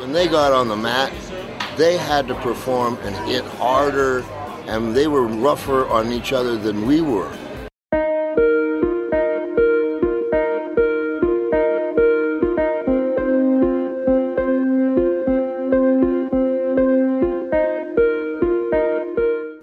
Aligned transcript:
When 0.00 0.12
they 0.12 0.28
got 0.28 0.54
on 0.54 0.68
the 0.68 0.76
mat, 0.76 1.12
they 1.76 1.98
had 1.98 2.26
to 2.28 2.34
perform 2.36 2.96
and 3.02 3.14
hit 3.28 3.44
harder, 3.44 4.20
and 4.66 4.96
they 4.96 5.06
were 5.06 5.26
rougher 5.26 5.86
on 5.88 6.10
each 6.10 6.32
other 6.32 6.56
than 6.56 6.86
we 6.86 7.02
were. 7.02 7.30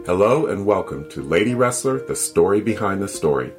Hello 0.06 0.46
and 0.46 0.68
welcome 0.68 1.10
to 1.10 1.24
Lady 1.24 1.56
Wrestler 1.56 2.00
The 2.00 2.16
Story 2.16 2.62
Behind 2.62 3.02
the 3.02 3.08
Story, 3.08 3.54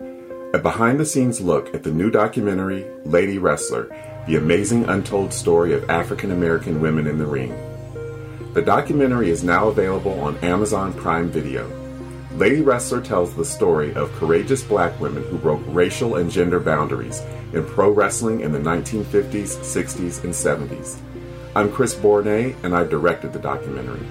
a 0.54 0.60
behind 0.60 1.00
the 1.00 1.06
scenes 1.06 1.40
look 1.40 1.74
at 1.74 1.82
the 1.82 1.90
new 1.90 2.08
documentary 2.08 2.86
Lady 3.04 3.38
Wrestler 3.38 3.90
The 4.28 4.36
Amazing 4.36 4.84
Untold 4.90 5.32
Story 5.32 5.72
of 5.72 5.88
African 5.88 6.32
American 6.32 6.82
Women 6.82 7.06
in 7.06 7.16
the 7.16 7.24
Ring. 7.24 7.56
The 8.52 8.60
documentary 8.60 9.30
is 9.30 9.42
now 9.42 9.68
available 9.68 10.20
on 10.20 10.36
Amazon 10.44 10.92
Prime 10.92 11.30
Video. 11.30 11.66
Lady 12.34 12.60
Wrestler 12.60 13.00
tells 13.00 13.34
the 13.34 13.44
story 13.46 13.94
of 13.94 14.12
courageous 14.16 14.62
black 14.62 15.00
women 15.00 15.22
who 15.22 15.38
broke 15.38 15.62
racial 15.68 16.16
and 16.16 16.30
gender 16.30 16.60
boundaries 16.60 17.22
in 17.54 17.64
pro 17.64 17.90
wrestling 17.90 18.42
in 18.42 18.52
the 18.52 18.58
1950s, 18.58 19.56
60s, 19.62 20.22
and 20.22 20.34
70s. 20.34 20.98
I'm 21.56 21.72
Chris 21.72 21.94
Bournea, 21.94 22.54
and 22.62 22.76
I've 22.76 22.90
directed 22.90 23.32
the 23.32 23.38
documentary. 23.38 24.06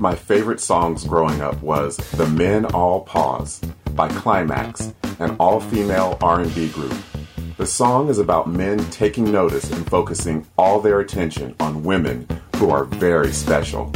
My 0.00 0.14
favorite 0.14 0.60
songs 0.60 1.04
growing 1.04 1.42
up 1.42 1.60
was 1.60 1.98
"The 1.98 2.26
Men 2.26 2.64
All 2.64 3.02
Pause" 3.02 3.60
by 3.94 4.08
Klymaxx, 4.08 4.94
an 5.20 5.36
all-female 5.38 6.16
R&B 6.22 6.70
group. 6.70 6.94
The 7.58 7.66
song 7.66 8.08
is 8.08 8.16
about 8.16 8.48
men 8.48 8.78
taking 8.88 9.30
notice 9.30 9.70
and 9.70 9.86
focusing 9.86 10.46
all 10.56 10.80
their 10.80 11.00
attention 11.00 11.54
on 11.60 11.84
women 11.84 12.26
who 12.56 12.70
are 12.70 12.84
very 12.84 13.30
special. 13.30 13.92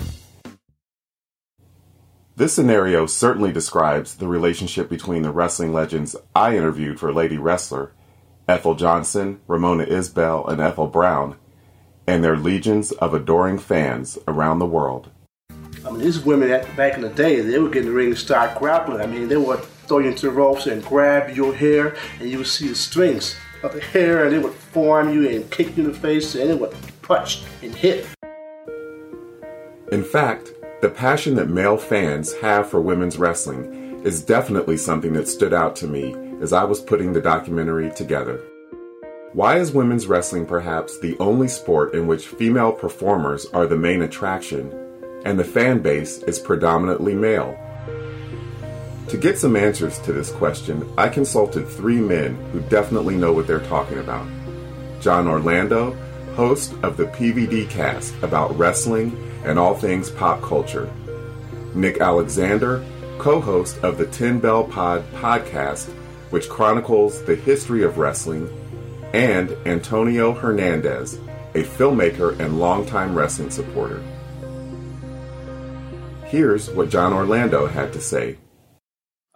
This 2.37 2.53
scenario 2.53 3.07
certainly 3.07 3.51
describes 3.51 4.17
the 4.17 4.29
relationship 4.29 4.91
between 4.91 5.23
the 5.23 5.33
wrestling 5.33 5.73
legends 5.73 6.17
I 6.37 6.55
interviewed 6.55 7.01
for 7.01 7.15
Lady 7.15 7.39
Wrestler, 7.39 7.93
Ethel 8.47 8.75
Johnson, 8.75 9.41
Ramona 9.49 9.87
Isbell, 9.87 10.47
and 10.51 10.61
Ethel 10.61 10.87
Brown, 10.87 11.37
and 12.07 12.23
their 12.23 12.37
legions 12.37 12.93
of 12.93 13.15
adoring 13.15 13.57
fans 13.57 14.19
around 14.29 14.59
the 14.59 14.67
world. 14.67 15.09
I 15.87 15.91
mean, 15.91 16.01
these 16.01 16.21
women 16.21 16.51
at, 16.51 16.75
back 16.77 16.95
in 16.95 17.03
the 17.03 17.11
day, 17.11 17.41
they 17.41 17.59
were 17.59 17.69
getting 17.69 17.89
in 17.89 17.93
the 17.93 17.95
ring 17.95 18.09
and 18.09 18.19
start 18.19 18.59
grappling. 18.59 19.03
I 19.03 19.07
mean, 19.07 19.29
they 19.29 19.37
would 19.37 19.63
throw 19.87 19.99
you 19.99 20.09
into 20.09 20.27
the 20.27 20.33
ropes 20.33 20.67
and 20.67 20.83
grab 20.83 21.37
your 21.37 21.55
hair, 21.55 21.95
and 22.19 22.31
you 22.31 22.39
would 22.39 22.47
see 22.47 22.69
the 22.69 22.75
strings 22.75 23.37
of 23.63 23.75
the 23.75 23.81
hair, 23.81 24.25
and 24.25 24.35
they 24.35 24.39
would 24.39 24.55
form 24.55 25.13
you 25.13 25.29
and 25.29 25.51
kick 25.51 25.77
you 25.77 25.85
in 25.85 25.93
the 25.93 25.99
face, 25.99 26.35
and 26.37 26.49
they 26.49 26.55
would 26.55 26.75
punch 27.03 27.43
and 27.63 27.75
hit. 27.75 28.07
In 29.93 30.03
fact, 30.03 30.53
the 30.81 30.89
passion 30.89 31.35
that 31.35 31.51
male 31.51 31.77
fans 31.77 32.35
have 32.41 32.69
for 32.69 32.81
women's 32.81 33.19
wrestling 33.19 34.03
is 34.05 34.25
definitely 34.25 34.79
something 34.79 35.13
that 35.13 35.29
stood 35.29 35.53
out 35.53 35.77
to 35.77 35.87
me 35.87 36.15
as 36.41 36.55
I 36.55 36.65
was 36.65 36.81
putting 36.81 37.13
the 37.13 37.21
documentary 37.21 37.91
together. 37.91 38.41
Why 39.35 39.59
is 39.59 39.73
women's 39.73 40.07
wrestling 40.07 40.47
perhaps 40.47 40.99
the 40.99 41.17
only 41.19 41.49
sport 41.49 41.95
in 41.95 42.07
which 42.07 42.29
female 42.29 42.73
performers 42.73 43.47
are 43.47 43.67
the 43.67 43.77
main 43.77 44.03
attraction 44.03 44.84
and 45.25 45.39
the 45.39 45.45
fan 45.45 45.81
base 45.81 46.19
is 46.19 46.39
predominantly 46.39 47.15
male? 47.15 47.59
To 49.09 49.19
get 49.19 49.39
some 49.39 49.55
answers 49.55 49.99
to 50.01 50.13
this 50.13 50.31
question, 50.33 50.91
I 50.97 51.09
consulted 51.09 51.69
three 51.69 52.01
men 52.01 52.37
who 52.53 52.61
definitely 52.61 53.17
know 53.17 53.33
what 53.33 53.47
they're 53.47 53.61
talking 53.61 53.99
about. 53.99 54.27
John 55.01 55.29
Orlando, 55.29 55.93
host 56.35 56.75
of 56.83 56.97
the 56.97 57.05
PVD 57.05 57.69
cast 57.69 58.15
about 58.23 58.57
wrestling 58.59 59.17
and 59.45 59.59
all 59.59 59.75
things 59.75 60.11
pop 60.11 60.43
culture. 60.43 60.91
Nick 61.75 62.01
Alexander, 62.01 62.85
co 63.19 63.41
host 63.41 63.79
of 63.85 63.99
the 63.99 64.07
Ten 64.07 64.41
Bell 64.41 64.65
Pod 64.65 65.05
podcast, 65.13 65.91
which 66.31 66.49
chronicles 66.49 67.23
the 67.25 67.37
history 67.37 67.85
of 67.85 67.99
wrestling. 67.99 68.49
And 69.13 69.57
Antonio 69.67 70.33
Hernandez, 70.33 71.15
a 71.55 71.63
filmmaker 71.63 72.39
and 72.41 72.59
longtime 72.59 73.15
wrestling 73.15 73.51
supporter. 73.51 74.03
Here's 76.35 76.69
what 76.69 76.89
John 76.89 77.13
Orlando 77.13 77.69
had 77.69 77.93
to 77.93 78.01
say. 78.01 78.39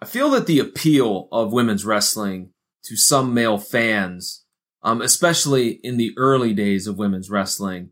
I 0.03 0.05
feel 0.05 0.31
that 0.31 0.49
the 0.49 0.59
appeal 0.59 1.29
of 1.31 1.53
women's 1.53 1.85
wrestling 1.85 2.51
to 2.87 2.97
some 2.97 3.33
male 3.33 3.57
fans, 3.57 4.45
um, 4.83 5.01
especially 5.01 5.79
in 5.85 5.97
the 5.97 6.13
early 6.17 6.53
days 6.53 6.89
of 6.89 6.99
women's 6.99 7.31
wrestling, 7.31 7.91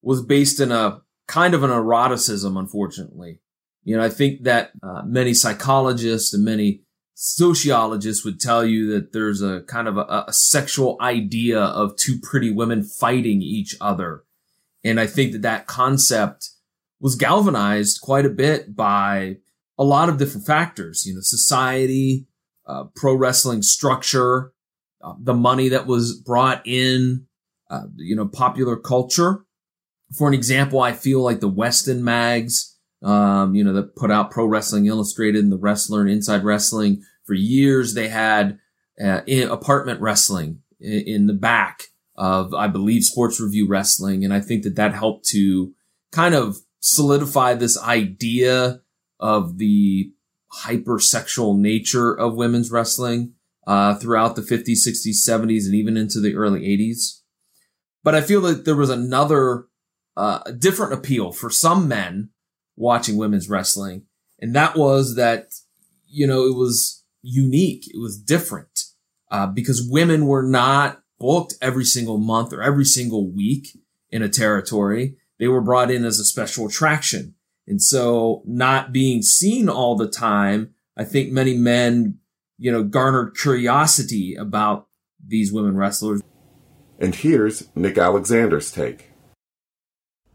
was 0.00 0.22
based 0.22 0.60
in 0.60 0.70
a 0.70 1.00
kind 1.26 1.54
of 1.54 1.64
an 1.64 1.72
eroticism, 1.72 2.56
unfortunately. 2.56 3.40
You 3.82 3.96
know, 3.96 4.04
I 4.04 4.10
think 4.10 4.44
that 4.44 4.70
uh, 4.80 5.02
many 5.04 5.34
psychologists 5.34 6.32
and 6.32 6.44
many 6.44 6.82
sociologists 7.14 8.24
would 8.24 8.38
tell 8.38 8.64
you 8.64 8.92
that 8.92 9.12
there's 9.12 9.42
a 9.42 9.62
kind 9.62 9.88
of 9.88 9.96
a, 9.96 10.26
a 10.28 10.32
sexual 10.32 10.96
idea 11.00 11.60
of 11.60 11.96
two 11.96 12.20
pretty 12.22 12.52
women 12.52 12.84
fighting 12.84 13.42
each 13.42 13.74
other. 13.80 14.22
And 14.84 15.00
I 15.00 15.08
think 15.08 15.32
that 15.32 15.42
that 15.42 15.66
concept 15.66 16.50
was 17.00 17.14
galvanized 17.14 18.00
quite 18.00 18.26
a 18.26 18.30
bit 18.30 18.74
by 18.74 19.36
a 19.78 19.84
lot 19.84 20.08
of 20.08 20.18
different 20.18 20.46
factors, 20.46 21.04
you 21.06 21.14
know, 21.14 21.20
society, 21.20 22.26
uh, 22.66 22.84
pro 22.94 23.14
wrestling 23.14 23.62
structure, 23.62 24.52
uh, 25.02 25.14
the 25.20 25.34
money 25.34 25.68
that 25.68 25.86
was 25.86 26.18
brought 26.18 26.62
in, 26.66 27.26
uh, 27.70 27.84
you 27.96 28.16
know, 28.16 28.26
popular 28.26 28.76
culture. 28.76 29.44
For 30.16 30.28
an 30.28 30.34
example, 30.34 30.80
I 30.80 30.92
feel 30.92 31.20
like 31.20 31.40
the 31.40 31.48
Weston 31.48 32.02
mags, 32.02 32.76
um, 33.02 33.54
you 33.54 33.62
know, 33.62 33.72
that 33.74 33.96
put 33.96 34.10
out 34.10 34.30
Pro 34.30 34.46
Wrestling 34.46 34.86
Illustrated 34.86 35.42
and 35.42 35.52
the 35.52 35.58
Wrestler 35.58 36.00
and 36.00 36.10
Inside 36.10 36.44
Wrestling 36.44 37.02
for 37.24 37.34
years. 37.34 37.94
They 37.94 38.08
had 38.08 38.58
uh, 39.02 39.20
apartment 39.50 40.00
wrestling 40.00 40.62
in, 40.80 41.00
in 41.00 41.26
the 41.26 41.34
back 41.34 41.84
of, 42.14 42.54
I 42.54 42.68
believe, 42.68 43.04
Sports 43.04 43.40
Review 43.40 43.68
Wrestling, 43.68 44.24
and 44.24 44.32
I 44.32 44.40
think 44.40 44.62
that 44.62 44.76
that 44.76 44.94
helped 44.94 45.26
to 45.26 45.74
kind 46.12 46.34
of 46.34 46.56
solidify 46.86 47.54
this 47.54 47.76
idea 47.82 48.80
of 49.18 49.58
the 49.58 50.12
hypersexual 50.62 51.58
nature 51.58 52.12
of 52.12 52.36
women's 52.36 52.70
wrestling 52.70 53.32
uh, 53.66 53.94
throughout 53.96 54.36
the 54.36 54.42
50s, 54.42 54.86
60s, 54.86 55.28
70s, 55.28 55.66
and 55.66 55.74
even 55.74 55.96
into 55.96 56.20
the 56.20 56.36
early 56.36 56.60
80s. 56.60 57.22
But 58.04 58.14
I 58.14 58.20
feel 58.20 58.40
that 58.42 58.64
there 58.64 58.76
was 58.76 58.90
another 58.90 59.66
uh, 60.16 60.38
different 60.52 60.92
appeal 60.92 61.32
for 61.32 61.50
some 61.50 61.88
men 61.88 62.30
watching 62.76 63.16
women's 63.16 63.50
wrestling, 63.50 64.06
and 64.38 64.54
that 64.54 64.76
was 64.76 65.16
that 65.16 65.48
you 66.06 66.26
know 66.26 66.44
it 66.44 66.54
was 66.54 67.04
unique, 67.22 67.88
it 67.92 67.98
was 67.98 68.16
different 68.16 68.84
uh, 69.32 69.48
because 69.48 69.88
women 69.90 70.26
were 70.26 70.44
not 70.44 71.02
booked 71.18 71.54
every 71.60 71.84
single 71.84 72.18
month 72.18 72.52
or 72.52 72.62
every 72.62 72.84
single 72.84 73.28
week 73.28 73.76
in 74.10 74.22
a 74.22 74.28
territory. 74.28 75.16
They 75.38 75.48
were 75.48 75.60
brought 75.60 75.90
in 75.90 76.04
as 76.04 76.18
a 76.18 76.24
special 76.24 76.66
attraction. 76.66 77.34
And 77.66 77.82
so 77.82 78.42
not 78.46 78.92
being 78.92 79.22
seen 79.22 79.68
all 79.68 79.96
the 79.96 80.08
time, 80.08 80.74
I 80.96 81.04
think 81.04 81.32
many 81.32 81.56
men, 81.56 82.18
you 82.58 82.72
know, 82.72 82.82
garnered 82.82 83.36
curiosity 83.36 84.34
about 84.34 84.86
these 85.24 85.52
women 85.52 85.76
wrestlers. 85.76 86.22
And 86.98 87.14
here's 87.14 87.68
Nick 87.74 87.98
Alexander's 87.98 88.70
take. 88.70 89.10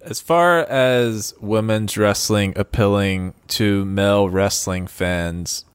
As 0.01 0.19
far 0.19 0.59
as 0.59 1.33
women's 1.39 1.97
wrestling 1.97 2.53
appealing 2.55 3.33
to 3.49 3.85
male 3.85 4.29
wrestling 4.29 4.87
fans, 4.87 5.65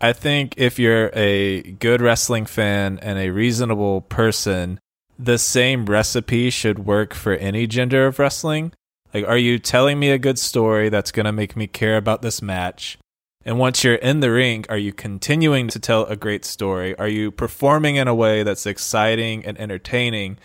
I 0.00 0.12
think 0.12 0.54
if 0.56 0.78
you're 0.78 1.10
a 1.14 1.62
good 1.62 2.00
wrestling 2.00 2.46
fan 2.46 2.98
and 3.00 3.18
a 3.18 3.30
reasonable 3.30 4.02
person, 4.02 4.80
the 5.18 5.38
same 5.38 5.86
recipe 5.86 6.50
should 6.50 6.80
work 6.80 7.14
for 7.14 7.34
any 7.34 7.66
gender 7.66 8.06
of 8.06 8.18
wrestling. 8.18 8.72
Like, 9.14 9.26
are 9.26 9.38
you 9.38 9.58
telling 9.58 9.98
me 9.98 10.10
a 10.10 10.18
good 10.18 10.38
story 10.38 10.88
that's 10.88 11.12
going 11.12 11.26
to 11.26 11.32
make 11.32 11.56
me 11.56 11.66
care 11.66 11.96
about 11.96 12.22
this 12.22 12.42
match? 12.42 12.98
And 13.44 13.58
once 13.58 13.84
you're 13.84 13.94
in 13.94 14.20
the 14.20 14.32
ring, 14.32 14.66
are 14.68 14.76
you 14.76 14.92
continuing 14.92 15.68
to 15.68 15.78
tell 15.78 16.04
a 16.06 16.16
great 16.16 16.44
story? 16.44 16.98
Are 16.98 17.08
you 17.08 17.30
performing 17.30 17.96
in 17.96 18.08
a 18.08 18.14
way 18.14 18.42
that's 18.42 18.66
exciting 18.66 19.46
and 19.46 19.58
entertaining? 19.58 20.38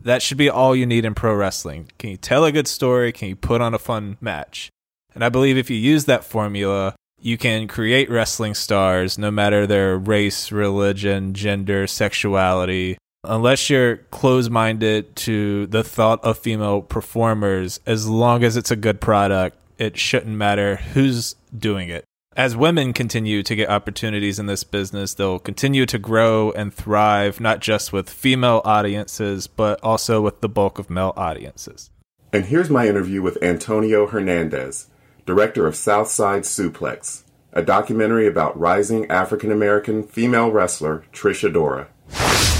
That 0.00 0.22
should 0.22 0.38
be 0.38 0.48
all 0.48 0.76
you 0.76 0.86
need 0.86 1.04
in 1.04 1.14
pro 1.14 1.34
wrestling. 1.34 1.90
Can 1.98 2.10
you 2.10 2.16
tell 2.16 2.44
a 2.44 2.52
good 2.52 2.68
story? 2.68 3.10
Can 3.10 3.28
you 3.28 3.36
put 3.36 3.60
on 3.60 3.74
a 3.74 3.78
fun 3.78 4.18
match? 4.20 4.70
And 5.14 5.24
I 5.24 5.28
believe 5.28 5.56
if 5.56 5.68
you 5.68 5.76
use 5.76 6.04
that 6.04 6.24
formula, 6.24 6.94
you 7.20 7.36
can 7.36 7.66
create 7.66 8.10
wrestling 8.10 8.54
stars 8.54 9.18
no 9.18 9.30
matter 9.30 9.66
their 9.66 9.96
race, 9.98 10.52
religion, 10.52 11.34
gender, 11.34 11.86
sexuality, 11.86 12.98
unless 13.26 13.70
you're 13.70 13.96
closed 13.96 14.50
minded 14.50 15.14
to 15.16 15.66
the 15.66 15.84
thought 15.84 16.22
of 16.24 16.38
female 16.38 16.82
performers, 16.82 17.80
as 17.86 18.08
long 18.08 18.44
as 18.44 18.56
it's 18.56 18.70
a 18.70 18.76
good 18.76 19.00
product, 19.00 19.56
it 19.78 19.98
shouldn't 19.98 20.36
matter 20.36 20.76
who's 20.76 21.34
doing 21.56 21.88
it. 21.88 22.04
As 22.36 22.56
women 22.56 22.92
continue 22.92 23.44
to 23.44 23.54
get 23.54 23.70
opportunities 23.70 24.40
in 24.40 24.46
this 24.46 24.64
business, 24.64 25.14
they'll 25.14 25.38
continue 25.38 25.86
to 25.86 25.98
grow 25.98 26.50
and 26.52 26.74
thrive, 26.74 27.40
not 27.40 27.60
just 27.60 27.92
with 27.92 28.10
female 28.10 28.60
audiences, 28.64 29.46
but 29.46 29.78
also 29.84 30.20
with 30.20 30.40
the 30.40 30.48
bulk 30.48 30.80
of 30.80 30.90
male 30.90 31.12
audiences. 31.16 31.90
And 32.32 32.46
here's 32.46 32.70
my 32.70 32.88
interview 32.88 33.22
with 33.22 33.40
Antonio 33.40 34.08
Hernandez, 34.08 34.88
director 35.26 35.68
of 35.68 35.76
Southside 35.76 36.42
Suplex, 36.42 37.22
a 37.52 37.62
documentary 37.62 38.26
about 38.26 38.58
rising 38.58 39.08
African 39.08 39.52
American 39.52 40.02
female 40.02 40.50
wrestler 40.50 41.04
Trisha 41.12 41.52
Adora. 41.52 42.53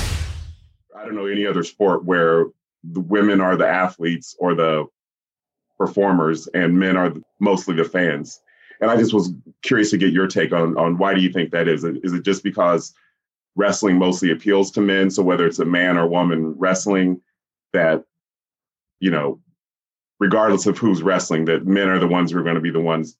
I 1.04 1.06
don't 1.06 1.16
know 1.16 1.26
any 1.26 1.46
other 1.46 1.62
sport 1.62 2.04
where 2.04 2.46
the 2.82 3.00
women 3.00 3.40
are 3.42 3.56
the 3.56 3.68
athletes 3.68 4.34
or 4.38 4.54
the 4.54 4.86
performers 5.76 6.46
and 6.54 6.78
men 6.78 6.96
are 6.96 7.12
mostly 7.40 7.74
the 7.74 7.84
fans. 7.84 8.40
And 8.80 8.90
I 8.90 8.96
just 8.96 9.12
was 9.12 9.32
curious 9.62 9.90
to 9.90 9.98
get 9.98 10.14
your 10.14 10.26
take 10.26 10.52
on 10.52 10.78
on 10.78 10.96
why 10.96 11.14
do 11.14 11.20
you 11.20 11.30
think 11.30 11.50
that 11.50 11.68
is? 11.68 11.84
Is 11.84 12.12
it 12.14 12.24
just 12.24 12.42
because 12.42 12.94
wrestling 13.54 13.98
mostly 13.98 14.30
appeals 14.30 14.70
to 14.72 14.80
men? 14.80 15.10
So 15.10 15.22
whether 15.22 15.46
it's 15.46 15.58
a 15.58 15.64
man 15.64 15.98
or 15.98 16.08
woman 16.08 16.54
wrestling, 16.56 17.20
that 17.74 18.04
you 18.98 19.10
know, 19.10 19.40
regardless 20.18 20.66
of 20.66 20.78
who's 20.78 21.02
wrestling, 21.02 21.44
that 21.46 21.66
men 21.66 21.88
are 21.88 21.98
the 21.98 22.08
ones 22.08 22.32
who 22.32 22.38
are 22.38 22.42
going 22.42 22.54
to 22.54 22.60
be 22.60 22.70
the 22.70 22.80
ones 22.80 23.16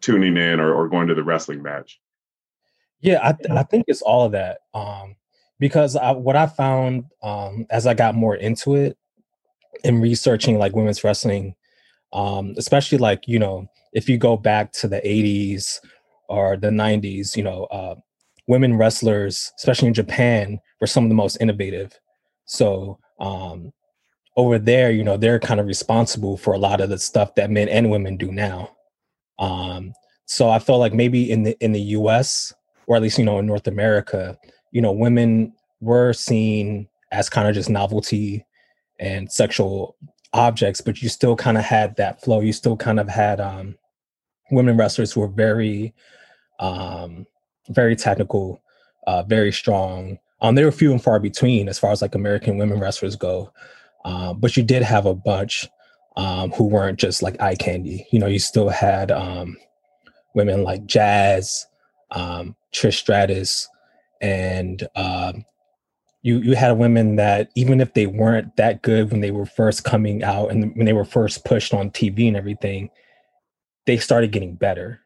tuning 0.00 0.36
in 0.36 0.60
or, 0.60 0.72
or 0.72 0.88
going 0.88 1.08
to 1.08 1.14
the 1.14 1.24
wrestling 1.24 1.62
match. 1.62 2.00
Yeah, 3.00 3.20
I, 3.22 3.32
th- 3.32 3.50
I 3.50 3.62
think 3.62 3.84
it's 3.88 4.02
all 4.02 4.26
of 4.26 4.32
that. 4.32 4.60
Um, 4.74 5.16
because 5.60 5.94
I, 5.94 6.10
what 6.10 6.34
I 6.34 6.46
found 6.46 7.04
um, 7.22 7.66
as 7.70 7.86
I 7.86 7.94
got 7.94 8.16
more 8.16 8.34
into 8.34 8.74
it 8.74 8.98
in 9.84 10.00
researching 10.00 10.58
like 10.58 10.74
women's 10.74 11.04
wrestling, 11.04 11.54
um, 12.12 12.54
especially 12.56 12.98
like 12.98 13.28
you 13.28 13.38
know 13.38 13.68
if 13.92 14.08
you 14.08 14.18
go 14.18 14.36
back 14.36 14.72
to 14.72 14.88
the 14.88 15.00
80s 15.00 15.78
or 16.28 16.56
the 16.56 16.70
90s, 16.70 17.36
you 17.36 17.42
know, 17.42 17.64
uh, 17.64 17.96
women 18.46 18.76
wrestlers, 18.76 19.52
especially 19.58 19.88
in 19.88 19.94
Japan, 19.94 20.60
were 20.80 20.86
some 20.86 21.04
of 21.04 21.10
the 21.10 21.14
most 21.14 21.36
innovative. 21.40 21.98
So 22.44 22.98
um, 23.18 23.72
over 24.36 24.58
there, 24.58 24.90
you 24.90 25.04
know, 25.04 25.16
they're 25.16 25.40
kind 25.40 25.60
of 25.60 25.66
responsible 25.66 26.36
for 26.36 26.54
a 26.54 26.58
lot 26.58 26.80
of 26.80 26.88
the 26.88 26.98
stuff 26.98 27.34
that 27.34 27.50
men 27.50 27.68
and 27.68 27.90
women 27.90 28.16
do 28.16 28.30
now. 28.30 28.70
Um, 29.38 29.92
so 30.26 30.48
I 30.48 30.60
felt 30.60 30.80
like 30.80 30.94
maybe 30.94 31.30
in 31.30 31.42
the 31.42 31.56
in 31.64 31.72
the 31.72 31.80
U.S. 31.80 32.52
or 32.86 32.94
at 32.94 33.02
least 33.02 33.18
you 33.18 33.24
know 33.24 33.38
in 33.40 33.46
North 33.46 33.66
America, 33.66 34.38
you 34.70 34.80
know, 34.80 34.92
women 34.92 35.52
were 35.80 36.12
seen 36.12 36.88
as 37.12 37.28
kind 37.28 37.48
of 37.48 37.54
just 37.54 37.70
novelty 37.70 38.44
and 38.98 39.30
sexual 39.30 39.96
objects, 40.32 40.80
but 40.80 41.02
you 41.02 41.08
still 41.08 41.36
kind 41.36 41.58
of 41.58 41.64
had 41.64 41.96
that 41.96 42.22
flow. 42.22 42.40
You 42.40 42.52
still 42.52 42.76
kind 42.76 43.00
of 43.00 43.08
had 43.08 43.40
um, 43.40 43.76
women 44.50 44.76
wrestlers 44.76 45.12
who 45.12 45.20
were 45.20 45.28
very, 45.28 45.94
um, 46.60 47.26
very 47.68 47.96
technical, 47.96 48.62
uh, 49.06 49.22
very 49.24 49.52
strong. 49.52 50.18
Um, 50.40 50.54
they 50.54 50.64
were 50.64 50.72
few 50.72 50.92
and 50.92 51.02
far 51.02 51.18
between 51.18 51.68
as 51.68 51.78
far 51.78 51.90
as 51.90 52.02
like 52.02 52.14
American 52.14 52.58
women 52.58 52.78
wrestlers 52.78 53.16
go, 53.16 53.52
uh, 54.04 54.32
but 54.32 54.56
you 54.56 54.62
did 54.62 54.82
have 54.82 55.06
a 55.06 55.14
bunch 55.14 55.68
um, 56.16 56.50
who 56.52 56.64
weren't 56.64 56.98
just 56.98 57.22
like 57.22 57.40
eye 57.40 57.54
candy. 57.54 58.06
You 58.10 58.18
know, 58.18 58.26
you 58.26 58.38
still 58.38 58.68
had 58.68 59.10
um, 59.10 59.56
women 60.34 60.64
like 60.64 60.86
Jazz, 60.86 61.66
um, 62.10 62.56
Trish 62.72 62.98
Stratus, 62.98 63.68
and 64.20 64.86
um, 64.96 65.44
you 66.22 66.38
you 66.38 66.54
had 66.54 66.72
women 66.72 67.16
that 67.16 67.50
even 67.54 67.80
if 67.80 67.94
they 67.94 68.06
weren't 68.06 68.56
that 68.56 68.82
good 68.82 69.10
when 69.10 69.20
they 69.20 69.30
were 69.30 69.46
first 69.46 69.84
coming 69.84 70.22
out 70.22 70.50
and 70.50 70.74
when 70.76 70.86
they 70.86 70.92
were 70.92 71.04
first 71.04 71.44
pushed 71.44 71.72
on 71.72 71.90
TV 71.90 72.28
and 72.28 72.36
everything, 72.36 72.90
they 73.86 73.96
started 73.96 74.32
getting 74.32 74.54
better. 74.54 75.00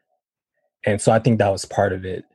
And 0.85 1.01
so 1.01 1.11
I 1.11 1.19
think 1.19 1.39
that 1.39 1.51
was 1.51 1.65
part 1.65 1.93
of 1.93 2.05
it. 2.05 2.25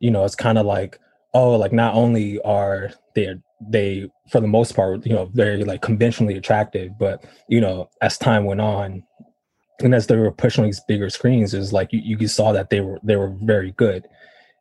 You 0.00 0.10
know, 0.10 0.24
it's 0.24 0.34
kind 0.34 0.58
of 0.58 0.66
like, 0.66 0.98
oh, 1.32 1.52
like 1.52 1.72
not 1.72 1.94
only 1.94 2.40
are 2.40 2.92
they 3.14 3.36
they 3.66 4.10
for 4.30 4.40
the 4.40 4.48
most 4.48 4.74
part, 4.74 5.06
you 5.06 5.14
know, 5.14 5.26
very 5.26 5.64
like 5.64 5.82
conventionally 5.82 6.36
attractive, 6.36 6.90
but 6.98 7.24
you 7.48 7.60
know, 7.60 7.88
as 8.02 8.18
time 8.18 8.44
went 8.44 8.60
on, 8.60 9.04
and 9.80 9.94
as 9.94 10.08
they 10.08 10.16
were 10.16 10.32
pushing 10.32 10.62
on 10.62 10.68
these 10.68 10.82
bigger 10.88 11.08
screens, 11.08 11.54
is 11.54 11.72
like 11.72 11.92
you, 11.92 12.16
you 12.18 12.28
saw 12.28 12.52
that 12.52 12.70
they 12.70 12.80
were 12.80 12.98
they 13.04 13.16
were 13.16 13.34
very 13.42 13.72
good. 13.72 14.06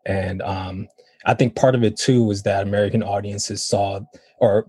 And 0.05 0.41
um 0.43 0.87
I 1.25 1.33
think 1.33 1.55
part 1.55 1.75
of 1.75 1.83
it 1.83 1.97
too 1.97 2.23
was 2.23 2.43
that 2.43 2.67
American 2.67 3.03
audiences 3.03 3.65
saw, 3.65 4.01
or 4.39 4.65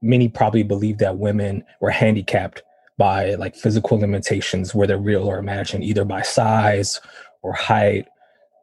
many 0.00 0.28
probably 0.28 0.62
believed 0.62 1.00
that 1.00 1.18
women 1.18 1.64
were 1.80 1.90
handicapped 1.90 2.62
by 2.96 3.34
like 3.34 3.54
physical 3.54 3.98
limitations, 3.98 4.74
whether 4.74 4.98
real 4.98 5.24
or 5.24 5.38
imagined, 5.38 5.84
either 5.84 6.04
by 6.04 6.22
size 6.22 7.00
or 7.42 7.52
height 7.52 8.06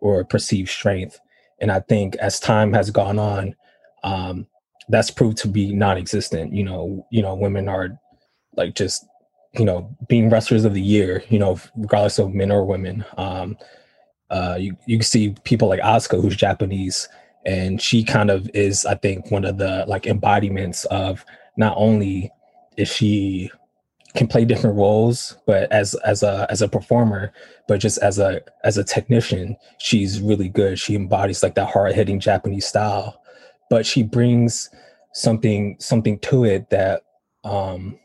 or 0.02 0.24
perceived 0.24 0.70
strength. 0.70 1.20
And 1.62 1.72
I 1.72 1.80
think 1.80 2.16
as 2.18 2.40
time 2.40 2.74
has 2.74 2.92
gone 2.92 3.18
on, 3.18 3.56
um, 4.04 4.48
that's 4.90 5.10
proved 5.10 5.38
to 5.38 5.48
be 5.48 5.74
non-existent. 5.74 6.54
You 6.54 6.64
know, 6.64 7.08
you 7.12 7.22
know, 7.22 7.34
women 7.34 7.68
are 7.70 7.98
like 8.56 8.76
just, 8.76 9.06
you 9.54 9.66
know, 9.66 9.96
being 10.08 10.30
wrestlers 10.30 10.66
of 10.66 10.74
the 10.74 10.82
year. 10.82 11.24
You 11.30 11.40
know, 11.40 11.60
regardless 11.76 12.20
of 12.20 12.34
men 12.34 12.52
or 12.52 12.66
women. 12.66 13.06
Um, 13.18 13.58
uh, 14.30 14.58
you 14.60 14.76
you 14.86 15.02
see 15.02 15.36
people 15.44 15.70
like 15.70 15.80
Asuka, 15.80 16.22
who's 16.22 16.36
Japanese, 16.36 17.08
and 17.46 17.82
she 17.82 18.04
kind 18.04 18.30
of 18.30 18.50
is 18.54 18.86
i 18.86 18.96
think 18.96 19.32
one 19.32 19.46
of 19.46 19.58
the 19.58 19.86
like 19.88 20.06
embodiments 20.06 20.86
of 20.86 21.26
not 21.58 21.74
only 21.78 22.32
is 22.78 22.90
she 22.90 23.50
can 24.16 24.28
play 24.28 24.46
different 24.46 24.78
roles 24.78 25.38
but 25.46 25.72
as 25.72 25.94
as 26.06 26.24
a 26.24 26.48
as 26.50 26.62
a 26.62 26.70
performer 26.70 27.34
but 27.68 27.80
just 27.80 27.98
as 28.00 28.20
a 28.20 28.42
as 28.64 28.78
a 28.78 28.84
technician 28.84 29.56
she's 29.80 30.22
really 30.22 30.50
good. 30.50 30.80
She 30.80 30.96
embodies 30.96 31.44
like 31.44 31.56
that 31.56 31.70
hard-hitting 31.70 32.20
japanese 32.20 32.66
style. 32.66 33.22
But 33.70 33.86
she 33.86 34.04
brings 34.04 34.70
something 35.14 35.78
something 35.80 36.20
to 36.20 36.44
it 36.44 36.70
that 36.70 37.02
um 37.44 37.98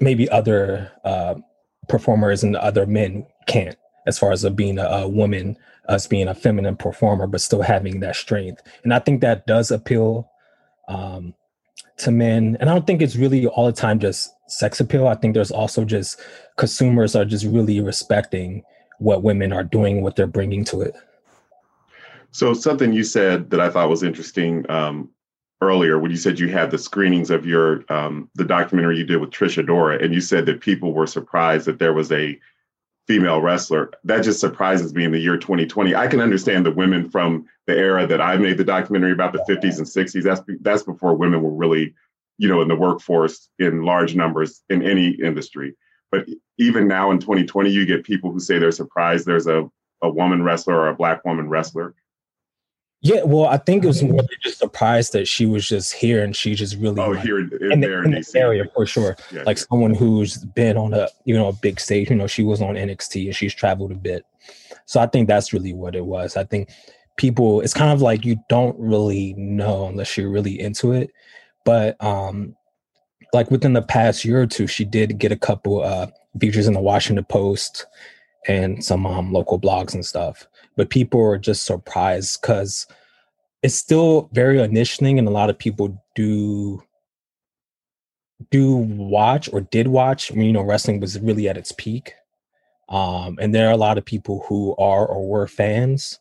maybe 0.00 0.28
other 0.30 0.90
uh 1.04 1.34
performers 1.88 2.42
and 2.42 2.56
other 2.56 2.86
men 2.86 3.26
can't 3.46 3.76
as 4.08 4.18
far 4.18 4.32
as 4.32 4.44
being 4.50 4.78
a, 4.78 4.84
a 4.84 5.08
woman 5.08 5.56
us 5.88 6.06
being 6.06 6.28
a 6.28 6.34
feminine 6.34 6.76
performer, 6.76 7.26
but 7.26 7.40
still 7.40 7.62
having 7.62 8.00
that 8.00 8.16
strength. 8.16 8.62
And 8.84 8.92
I 8.92 8.98
think 8.98 9.20
that 9.20 9.46
does 9.46 9.70
appeal 9.70 10.30
um, 10.86 11.34
to 11.98 12.10
men. 12.10 12.56
And 12.60 12.68
I 12.68 12.74
don't 12.74 12.86
think 12.86 13.02
it's 13.02 13.16
really 13.16 13.46
all 13.46 13.66
the 13.66 13.72
time 13.72 13.98
just 13.98 14.30
sex 14.48 14.80
appeal. 14.80 15.08
I 15.08 15.14
think 15.14 15.34
there's 15.34 15.50
also 15.50 15.84
just 15.84 16.20
consumers 16.56 17.16
are 17.16 17.24
just 17.24 17.46
really 17.46 17.80
respecting 17.80 18.62
what 18.98 19.22
women 19.22 19.52
are 19.52 19.64
doing, 19.64 20.02
what 20.02 20.16
they're 20.16 20.26
bringing 20.26 20.64
to 20.66 20.82
it. 20.82 20.94
So 22.30 22.52
something 22.52 22.92
you 22.92 23.04
said 23.04 23.50
that 23.50 23.60
I 23.60 23.70
thought 23.70 23.88
was 23.88 24.02
interesting 24.02 24.70
um, 24.70 25.08
earlier 25.62 25.98
when 25.98 26.10
you 26.10 26.16
said 26.16 26.38
you 26.38 26.48
had 26.48 26.70
the 26.70 26.78
screenings 26.78 27.30
of 27.30 27.46
your 27.46 27.84
um, 27.90 28.28
the 28.34 28.44
documentary 28.44 28.98
you 28.98 29.04
did 29.04 29.16
with 29.16 29.30
Trish 29.30 29.64
Dora, 29.66 30.02
and 30.02 30.12
you 30.12 30.20
said 30.20 30.44
that 30.46 30.60
people 30.60 30.92
were 30.92 31.06
surprised 31.06 31.66
that 31.66 31.78
there 31.78 31.94
was 31.94 32.12
a 32.12 32.38
female 33.08 33.40
wrestler. 33.40 33.90
That 34.04 34.22
just 34.22 34.38
surprises 34.38 34.94
me 34.94 35.04
in 35.04 35.12
the 35.12 35.18
year 35.18 35.38
2020. 35.38 35.94
I 35.94 36.06
can 36.06 36.20
understand 36.20 36.64
the 36.66 36.70
women 36.70 37.08
from 37.08 37.46
the 37.66 37.76
era 37.76 38.06
that 38.06 38.20
I 38.20 38.36
made 38.36 38.58
the 38.58 38.64
documentary 38.64 39.12
about 39.12 39.32
the 39.32 39.44
50s 39.48 39.78
and 39.78 39.86
60s. 39.86 40.22
That's 40.22 40.42
that's 40.60 40.82
before 40.82 41.16
women 41.16 41.42
were 41.42 41.54
really, 41.54 41.94
you 42.36 42.48
know, 42.48 42.60
in 42.60 42.68
the 42.68 42.76
workforce 42.76 43.48
in 43.58 43.82
large 43.82 44.14
numbers 44.14 44.62
in 44.68 44.82
any 44.82 45.08
industry. 45.08 45.74
But 46.12 46.26
even 46.58 46.86
now 46.86 47.10
in 47.10 47.18
2020, 47.18 47.70
you 47.70 47.86
get 47.86 48.04
people 48.04 48.30
who 48.30 48.40
say 48.40 48.58
they're 48.58 48.70
surprised 48.70 49.26
there's 49.26 49.46
a, 49.46 49.68
a 50.02 50.10
woman 50.10 50.42
wrestler 50.42 50.76
or 50.76 50.88
a 50.88 50.94
black 50.94 51.24
woman 51.24 51.48
wrestler. 51.48 51.94
Yeah, 53.00 53.22
well, 53.22 53.46
I 53.46 53.58
think 53.58 53.84
it 53.84 53.86
was 53.86 54.02
more 54.02 54.24
just 54.42 54.58
surprised 54.58 55.12
that 55.12 55.28
she 55.28 55.46
was 55.46 55.68
just 55.68 55.92
here 55.92 56.24
and 56.24 56.34
she 56.34 56.54
just 56.54 56.76
really 56.78 57.00
oh 57.00 57.10
like, 57.10 57.22
here 57.22 57.38
in, 57.38 57.72
in, 57.72 57.80
there 57.80 58.02
in 58.02 58.12
in 58.12 58.22
the 58.22 58.38
area 58.38 58.64
for 58.74 58.86
sure. 58.86 59.16
Yeah, 59.30 59.44
like 59.44 59.56
yeah. 59.56 59.64
someone 59.70 59.94
who's 59.94 60.38
been 60.38 60.76
on 60.76 60.94
a 60.94 61.08
you 61.24 61.34
know 61.34 61.48
a 61.48 61.52
big 61.52 61.78
stage. 61.78 62.10
You 62.10 62.16
know, 62.16 62.26
she 62.26 62.42
was 62.42 62.60
on 62.60 62.74
NXT 62.74 63.26
and 63.26 63.36
she's 63.36 63.54
traveled 63.54 63.92
a 63.92 63.94
bit. 63.94 64.24
So 64.86 65.00
I 65.00 65.06
think 65.06 65.28
that's 65.28 65.52
really 65.52 65.72
what 65.72 65.94
it 65.94 66.04
was. 66.04 66.36
I 66.36 66.42
think 66.42 66.70
people 67.16 67.60
it's 67.60 67.74
kind 67.74 67.92
of 67.92 68.02
like 68.02 68.24
you 68.24 68.36
don't 68.48 68.76
really 68.78 69.34
know 69.34 69.86
unless 69.86 70.16
you're 70.16 70.30
really 70.30 70.58
into 70.58 70.92
it. 70.92 71.10
But 71.64 72.02
um 72.02 72.56
like 73.32 73.50
within 73.50 73.74
the 73.74 73.82
past 73.82 74.24
year 74.24 74.42
or 74.42 74.46
two, 74.46 74.66
she 74.66 74.84
did 74.84 75.18
get 75.18 75.30
a 75.30 75.36
couple 75.36 75.84
uh 75.84 76.08
features 76.40 76.66
in 76.66 76.74
the 76.74 76.80
Washington 76.80 77.24
Post 77.26 77.86
and 78.48 78.84
some 78.84 79.06
um 79.06 79.32
local 79.32 79.60
blogs 79.60 79.94
and 79.94 80.04
stuff. 80.04 80.48
But 80.78 80.88
people 80.88 81.20
were 81.20 81.36
just 81.36 81.66
surprised 81.66 82.40
because 82.40 82.86
it's 83.62 83.74
still 83.74 84.30
very 84.32 84.62
initiating 84.62 85.18
and 85.18 85.28
a 85.28 85.32
lot 85.32 85.50
of 85.50 85.58
people 85.58 86.02
do 86.14 86.82
do 88.50 88.76
watch 88.76 89.52
or 89.52 89.60
did 89.60 89.88
watch 89.88 90.30
you 90.30 90.52
know 90.52 90.62
wrestling 90.62 91.00
was 91.00 91.18
really 91.18 91.48
at 91.48 91.56
its 91.56 91.72
peak 91.72 92.12
um 92.88 93.36
and 93.40 93.52
there 93.52 93.66
are 93.66 93.72
a 93.72 93.76
lot 93.76 93.98
of 93.98 94.04
people 94.04 94.44
who 94.48 94.76
are 94.76 95.04
or 95.04 95.28
were 95.28 95.48
fans 95.48 96.20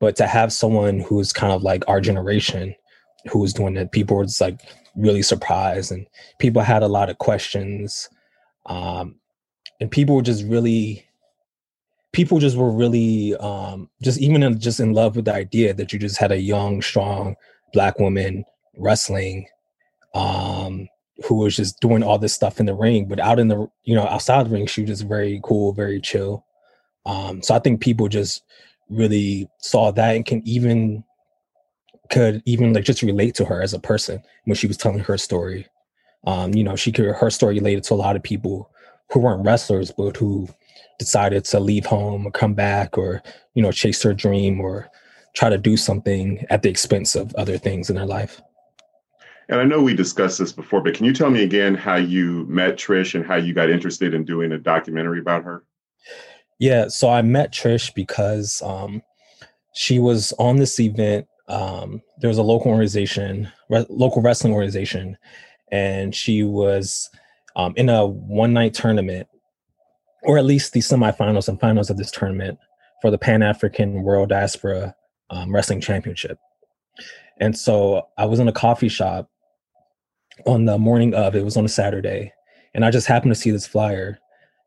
but 0.00 0.16
to 0.16 0.26
have 0.26 0.52
someone 0.52 1.00
who's 1.00 1.32
kind 1.32 1.52
of 1.52 1.62
like 1.62 1.82
our 1.88 2.00
generation 2.00 2.74
who 3.30 3.38
was 3.38 3.52
doing 3.52 3.76
it. 3.76 3.92
People 3.92 4.16
were 4.16 4.24
just 4.24 4.40
like 4.40 4.60
really 4.96 5.22
surprised, 5.22 5.90
and 5.90 6.06
people 6.38 6.62
had 6.62 6.82
a 6.82 6.88
lot 6.88 7.10
of 7.10 7.18
questions. 7.18 8.08
Um, 8.66 9.16
and 9.80 9.90
people 9.90 10.14
were 10.14 10.22
just 10.22 10.44
really, 10.44 11.06
people 12.14 12.38
just 12.38 12.56
were 12.56 12.70
really, 12.70 13.36
um, 13.36 13.90
just 14.02 14.18
even 14.20 14.42
in, 14.42 14.58
just 14.58 14.80
in 14.80 14.94
love 14.94 15.16
with 15.16 15.26
the 15.26 15.34
idea 15.34 15.74
that 15.74 15.92
you 15.92 15.98
just 15.98 16.16
had 16.16 16.32
a 16.32 16.40
young, 16.40 16.80
strong 16.80 17.36
black 17.72 17.98
woman 17.98 18.44
wrestling, 18.78 19.46
um, 20.14 20.88
who 21.26 21.34
was 21.34 21.56
just 21.56 21.80
doing 21.80 22.02
all 22.02 22.18
this 22.18 22.32
stuff 22.32 22.60
in 22.60 22.66
the 22.66 22.74
ring, 22.74 23.06
but 23.06 23.20
out 23.20 23.38
in 23.38 23.48
the, 23.48 23.68
you 23.84 23.94
know, 23.94 24.06
outside 24.06 24.46
the 24.46 24.50
ring, 24.50 24.66
she 24.66 24.82
was 24.82 24.90
just 24.90 25.08
very 25.08 25.40
cool, 25.42 25.72
very 25.72 26.00
chill. 26.00 26.44
Um, 27.04 27.42
so 27.42 27.54
I 27.54 27.58
think 27.58 27.80
people 27.80 28.08
just 28.08 28.42
really 28.88 29.48
saw 29.58 29.90
that 29.90 30.16
and 30.16 30.24
can 30.24 30.40
even 30.46 31.04
could 32.10 32.42
even 32.44 32.72
like 32.72 32.84
just 32.84 33.02
relate 33.02 33.34
to 33.34 33.44
her 33.44 33.62
as 33.62 33.72
a 33.72 33.78
person 33.78 34.22
when 34.44 34.54
she 34.54 34.66
was 34.66 34.76
telling 34.76 35.00
her 35.00 35.18
story. 35.18 35.66
Um, 36.26 36.54
you 36.54 36.62
know, 36.62 36.76
she 36.76 36.92
could 36.92 37.14
her 37.14 37.30
story 37.30 37.54
related 37.54 37.84
to 37.84 37.94
a 37.94 37.96
lot 37.96 38.16
of 38.16 38.22
people 38.22 38.70
who 39.10 39.20
weren't 39.20 39.44
wrestlers, 39.44 39.90
but 39.90 40.16
who 40.16 40.48
decided 40.98 41.44
to 41.46 41.60
leave 41.60 41.86
home 41.86 42.26
or 42.26 42.30
come 42.30 42.54
back 42.54 42.96
or, 42.96 43.22
you 43.54 43.62
know, 43.62 43.72
chase 43.72 44.02
their 44.02 44.14
dream 44.14 44.60
or 44.60 44.88
try 45.34 45.48
to 45.48 45.58
do 45.58 45.76
something 45.76 46.44
at 46.50 46.62
the 46.62 46.70
expense 46.70 47.14
of 47.14 47.34
other 47.34 47.58
things 47.58 47.90
in 47.90 47.96
their 47.96 48.06
life. 48.06 48.40
And 49.48 49.60
I 49.60 49.64
know 49.64 49.82
we 49.82 49.94
discussed 49.94 50.38
this 50.38 50.52
before, 50.52 50.80
but 50.80 50.94
can 50.94 51.04
you 51.04 51.12
tell 51.12 51.30
me 51.30 51.42
again 51.42 51.74
how 51.74 51.96
you 51.96 52.46
met 52.48 52.76
Trish 52.76 53.14
and 53.14 53.26
how 53.26 53.36
you 53.36 53.52
got 53.52 53.68
interested 53.68 54.14
in 54.14 54.24
doing 54.24 54.52
a 54.52 54.58
documentary 54.58 55.18
about 55.18 55.44
her? 55.44 55.64
Yeah, 56.58 56.88
so 56.88 57.10
I 57.10 57.20
met 57.22 57.52
Trish 57.52 57.94
because 57.94 58.62
um, 58.62 59.02
she 59.74 59.98
was 59.98 60.32
on 60.38 60.56
this 60.56 60.80
event. 60.80 61.26
Um, 61.48 62.00
there 62.20 62.28
was 62.28 62.38
a 62.38 62.42
local 62.42 62.70
organization, 62.70 63.50
re- 63.68 63.84
local 63.90 64.22
wrestling 64.22 64.54
organization, 64.54 65.18
and 65.70 66.14
she 66.14 66.42
was 66.42 67.10
um, 67.56 67.74
in 67.76 67.88
a 67.90 68.06
one 68.06 68.52
night 68.52 68.72
tournament, 68.72 69.28
or 70.24 70.38
at 70.38 70.44
least 70.44 70.72
the 70.72 70.80
semifinals 70.80 71.48
and 71.48 71.60
finals 71.60 71.90
of 71.90 71.96
this 71.96 72.10
tournament 72.10 72.58
for 73.02 73.10
the 73.10 73.18
Pan 73.18 73.42
African 73.42 74.02
World 74.02 74.30
Diaspora 74.30 74.94
um, 75.30 75.54
Wrestling 75.54 75.80
Championship. 75.80 76.38
And 77.40 77.56
so 77.56 78.08
I 78.16 78.26
was 78.26 78.38
in 78.38 78.48
a 78.48 78.52
coffee 78.52 78.88
shop 78.88 79.28
on 80.46 80.64
the 80.64 80.78
morning 80.78 81.14
of, 81.14 81.34
it 81.34 81.44
was 81.44 81.56
on 81.56 81.64
a 81.64 81.68
Saturday, 81.68 82.32
and 82.74 82.84
I 82.84 82.90
just 82.90 83.06
happened 83.06 83.32
to 83.32 83.40
see 83.40 83.50
this 83.50 83.66
flyer 83.66 84.18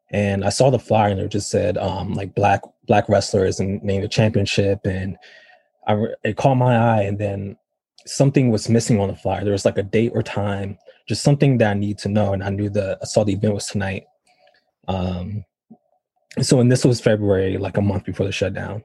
and 0.09 0.45
I 0.45 0.49
saw 0.49 0.69
the 0.69 0.79
flyer 0.79 1.09
and 1.09 1.19
it 1.19 1.29
just 1.29 1.49
said 1.49 1.77
um, 1.77 2.13
like 2.13 2.33
black 2.33 2.61
black 2.87 3.09
wrestlers 3.09 3.59
and 3.59 3.83
named 3.83 4.03
the 4.03 4.07
championship 4.07 4.85
and 4.85 5.17
I 5.87 6.05
it 6.23 6.37
caught 6.37 6.55
my 6.55 6.77
eye 6.77 7.01
and 7.01 7.17
then 7.19 7.57
something 8.05 8.49
was 8.49 8.69
missing 8.69 8.99
on 8.99 9.09
the 9.09 9.15
flyer. 9.15 9.43
There 9.43 9.51
was 9.51 9.65
like 9.65 9.77
a 9.77 9.83
date 9.83 10.11
or 10.13 10.23
time, 10.23 10.77
just 11.07 11.23
something 11.23 11.57
that 11.57 11.71
I 11.71 11.73
need 11.73 11.97
to 11.99 12.09
know. 12.09 12.33
And 12.33 12.43
I 12.43 12.49
knew 12.49 12.69
that 12.69 12.99
I 13.01 13.05
saw 13.05 13.25
the 13.25 13.33
event 13.33 13.53
was 13.53 13.67
tonight. 13.67 14.05
Um, 14.87 15.43
so 16.41 16.59
and 16.59 16.71
this 16.71 16.85
was 16.85 17.01
February, 17.01 17.57
like 17.57 17.77
a 17.77 17.81
month 17.81 18.05
before 18.05 18.25
the 18.25 18.31
shutdown, 18.31 18.83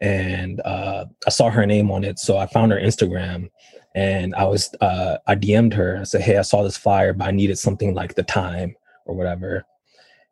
and 0.00 0.60
uh, 0.60 1.06
I 1.26 1.30
saw 1.30 1.50
her 1.50 1.66
name 1.66 1.90
on 1.90 2.04
it. 2.04 2.18
So 2.18 2.38
I 2.38 2.46
found 2.46 2.72
her 2.72 2.80
Instagram 2.80 3.50
and 3.96 4.34
I 4.34 4.44
was 4.44 4.72
uh, 4.82 5.16
I 5.26 5.34
DM'd 5.34 5.72
her. 5.72 5.98
I 5.98 6.04
said, 6.04 6.20
"Hey, 6.20 6.36
I 6.36 6.42
saw 6.42 6.62
this 6.62 6.76
flyer, 6.76 7.14
but 7.14 7.26
I 7.26 7.30
needed 7.30 7.58
something 7.58 7.94
like 7.94 8.14
the 8.14 8.22
time 8.22 8.76
or 9.06 9.16
whatever." 9.16 9.64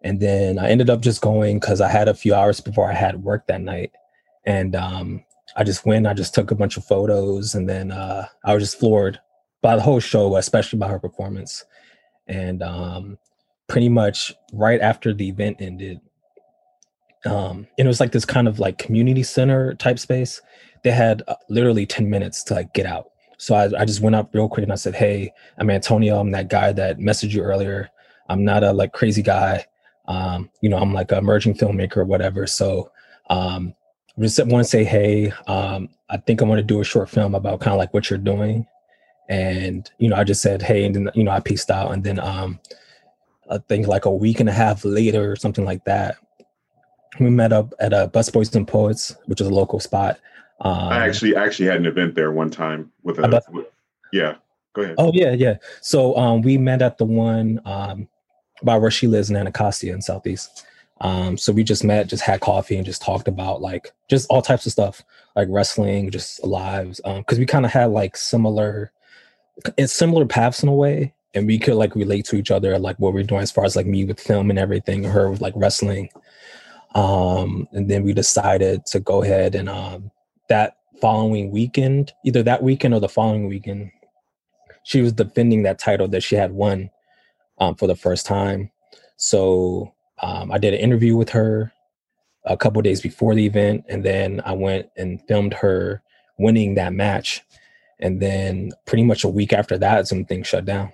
And 0.02 0.20
then 0.20 0.58
I 0.58 0.68
ended 0.68 0.90
up 0.90 1.00
just 1.00 1.22
going 1.22 1.58
because 1.58 1.80
I 1.80 1.88
had 1.88 2.06
a 2.06 2.14
few 2.14 2.34
hours 2.34 2.60
before 2.60 2.90
I 2.90 2.94
had 2.94 3.24
work 3.24 3.46
that 3.46 3.62
night. 3.62 3.90
And 4.44 4.76
um, 4.76 5.24
I 5.56 5.64
just 5.64 5.86
went, 5.86 6.06
I 6.06 6.12
just 6.12 6.34
took 6.34 6.50
a 6.50 6.54
bunch 6.54 6.76
of 6.76 6.84
photos, 6.84 7.54
and 7.54 7.66
then 7.66 7.90
uh, 7.90 8.26
I 8.44 8.52
was 8.52 8.62
just 8.62 8.78
floored 8.78 9.18
by 9.62 9.76
the 9.76 9.82
whole 9.82 10.00
show, 10.00 10.36
especially 10.36 10.78
by 10.78 10.88
her 10.88 10.98
performance. 10.98 11.64
And 12.28 12.62
um, 12.62 13.18
pretty 13.68 13.88
much 13.88 14.32
right 14.52 14.80
after 14.80 15.12
the 15.12 15.28
event 15.28 15.58
ended, 15.60 16.00
um, 17.24 17.66
and 17.78 17.86
it 17.86 17.88
was 17.88 18.00
like 18.00 18.12
this 18.12 18.24
kind 18.24 18.48
of 18.48 18.58
like 18.58 18.78
community 18.78 19.22
center 19.22 19.74
type 19.74 19.98
space. 19.98 20.40
They 20.82 20.90
had 20.90 21.22
uh, 21.26 21.36
literally 21.48 21.86
10 21.86 22.10
minutes 22.10 22.42
to 22.44 22.54
like 22.54 22.74
get 22.74 22.86
out. 22.86 23.10
So 23.38 23.54
I, 23.54 23.80
I 23.80 23.84
just 23.84 24.00
went 24.00 24.16
up 24.16 24.34
real 24.34 24.48
quick 24.48 24.64
and 24.64 24.72
I 24.72 24.76
said, 24.76 24.94
Hey, 24.94 25.32
I'm 25.58 25.70
Antonio. 25.70 26.18
I'm 26.18 26.30
that 26.32 26.48
guy 26.48 26.72
that 26.72 26.98
messaged 26.98 27.32
you 27.32 27.42
earlier. 27.42 27.90
I'm 28.28 28.44
not 28.44 28.62
a 28.62 28.72
like 28.72 28.92
crazy 28.92 29.22
guy. 29.22 29.66
Um, 30.06 30.50
you 30.60 30.68
know, 30.68 30.78
I'm 30.78 30.92
like 30.92 31.12
an 31.12 31.18
emerging 31.18 31.54
filmmaker 31.54 31.98
or 31.98 32.04
whatever. 32.04 32.46
So 32.46 32.90
um, 33.30 33.74
I 34.16 34.22
just 34.22 34.38
want 34.46 34.64
to 34.64 34.70
say, 34.70 34.84
hey, 34.84 35.32
um, 35.46 35.88
I 36.10 36.18
think 36.18 36.42
I 36.42 36.44
want 36.44 36.58
to 36.58 36.62
do 36.64 36.80
a 36.80 36.84
short 36.84 37.08
film 37.08 37.34
about 37.34 37.60
kind 37.60 37.72
of 37.72 37.78
like 37.78 37.94
what 37.94 38.10
you're 38.10 38.18
doing. 38.18 38.66
And, 39.28 39.90
you 39.98 40.10
know, 40.10 40.16
I 40.16 40.24
just 40.24 40.42
said, 40.42 40.60
hey, 40.60 40.84
and 40.84 40.94
then, 40.94 41.10
you 41.14 41.24
know, 41.24 41.30
I 41.30 41.40
pieced 41.40 41.70
out. 41.70 41.92
And 41.92 42.04
then 42.04 42.20
um, 42.20 42.60
I 43.50 43.58
think 43.58 43.86
like 43.86 44.04
a 44.04 44.10
week 44.10 44.40
and 44.40 44.48
a 44.48 44.52
half 44.52 44.84
later 44.84 45.30
or 45.30 45.36
something 45.36 45.64
like 45.64 45.84
that, 45.84 46.16
we 47.20 47.30
met 47.30 47.52
up 47.52 47.72
at 47.80 47.92
a 47.92 48.10
Busboys 48.12 48.54
and 48.54 48.66
Poets, 48.66 49.16
which 49.26 49.40
is 49.40 49.46
a 49.46 49.54
local 49.54 49.80
spot. 49.80 50.18
Um, 50.60 50.88
I 50.88 51.06
actually 51.06 51.36
actually 51.36 51.66
had 51.66 51.76
an 51.76 51.86
event 51.86 52.14
there 52.14 52.32
one 52.32 52.50
time 52.50 52.90
with 53.02 53.18
a, 53.18 53.42
with, 53.50 53.66
yeah. 54.12 54.36
Go 54.72 54.82
ahead. 54.82 54.94
Oh 54.98 55.12
yeah, 55.14 55.32
yeah. 55.32 55.56
So 55.80 56.16
um, 56.16 56.42
we 56.42 56.58
met 56.58 56.82
at 56.82 56.98
the 56.98 57.04
one 57.04 57.60
um, 57.64 58.08
about 58.62 58.80
where 58.80 58.90
she 58.90 59.06
lives 59.06 59.30
in 59.30 59.36
Anacostia 59.36 59.92
in 59.92 60.02
Southeast. 60.02 60.66
Um, 61.00 61.36
so 61.36 61.52
we 61.52 61.64
just 61.64 61.84
met, 61.84 62.08
just 62.08 62.22
had 62.22 62.40
coffee, 62.40 62.76
and 62.76 62.86
just 62.86 63.02
talked 63.02 63.28
about 63.28 63.60
like 63.60 63.92
just 64.08 64.26
all 64.30 64.42
types 64.42 64.66
of 64.66 64.72
stuff, 64.72 65.02
like 65.36 65.48
wrestling, 65.50 66.10
just 66.10 66.42
lives. 66.44 67.00
Because 67.04 67.36
um, 67.36 67.40
we 67.40 67.46
kind 67.46 67.64
of 67.64 67.72
had 67.72 67.90
like 67.90 68.16
similar, 68.16 68.90
it's 69.76 69.92
similar 69.92 70.24
paths 70.24 70.62
in 70.62 70.68
a 70.68 70.74
way, 70.74 71.14
and 71.34 71.46
we 71.46 71.58
could 71.58 71.74
like 71.74 71.94
relate 71.94 72.24
to 72.26 72.36
each 72.36 72.50
other, 72.50 72.78
like 72.78 72.98
what 72.98 73.12
we're 73.12 73.24
doing 73.24 73.42
as 73.42 73.50
far 73.50 73.64
as 73.64 73.76
like 73.76 73.86
me 73.86 74.04
with 74.04 74.20
film 74.20 74.50
and 74.50 74.58
everything, 74.58 75.04
her 75.04 75.30
with 75.30 75.40
like 75.40 75.54
wrestling. 75.56 76.08
Um, 76.94 77.68
and 77.72 77.90
then 77.90 78.04
we 78.04 78.12
decided 78.12 78.86
to 78.86 79.00
go 79.00 79.22
ahead 79.22 79.54
and 79.54 79.68
um, 79.68 80.10
that 80.48 80.76
following 81.00 81.50
weekend, 81.50 82.12
either 82.24 82.42
that 82.44 82.62
weekend 82.62 82.94
or 82.94 83.00
the 83.00 83.08
following 83.08 83.48
weekend, 83.48 83.90
she 84.84 85.00
was 85.00 85.12
defending 85.12 85.64
that 85.64 85.78
title 85.78 86.06
that 86.08 86.22
she 86.22 86.36
had 86.36 86.52
won 86.52 86.90
um, 87.58 87.74
for 87.74 87.86
the 87.86 87.96
first 87.96 88.26
time. 88.26 88.70
So 89.16 89.92
um, 90.22 90.52
I 90.52 90.58
did 90.58 90.74
an 90.74 90.80
interview 90.80 91.16
with 91.16 91.30
her 91.30 91.72
a 92.44 92.56
couple 92.56 92.80
days 92.82 93.00
before 93.00 93.34
the 93.34 93.46
event, 93.46 93.84
and 93.88 94.04
then 94.04 94.40
I 94.44 94.52
went 94.52 94.88
and 94.96 95.20
filmed 95.26 95.54
her 95.54 96.02
winning 96.38 96.74
that 96.74 96.92
match. 96.92 97.42
And 98.00 98.20
then 98.20 98.72
pretty 98.86 99.04
much 99.04 99.24
a 99.24 99.28
week 99.28 99.52
after 99.52 99.78
that, 99.78 100.06
some 100.06 100.24
things 100.24 100.46
shut 100.46 100.64
down. 100.64 100.92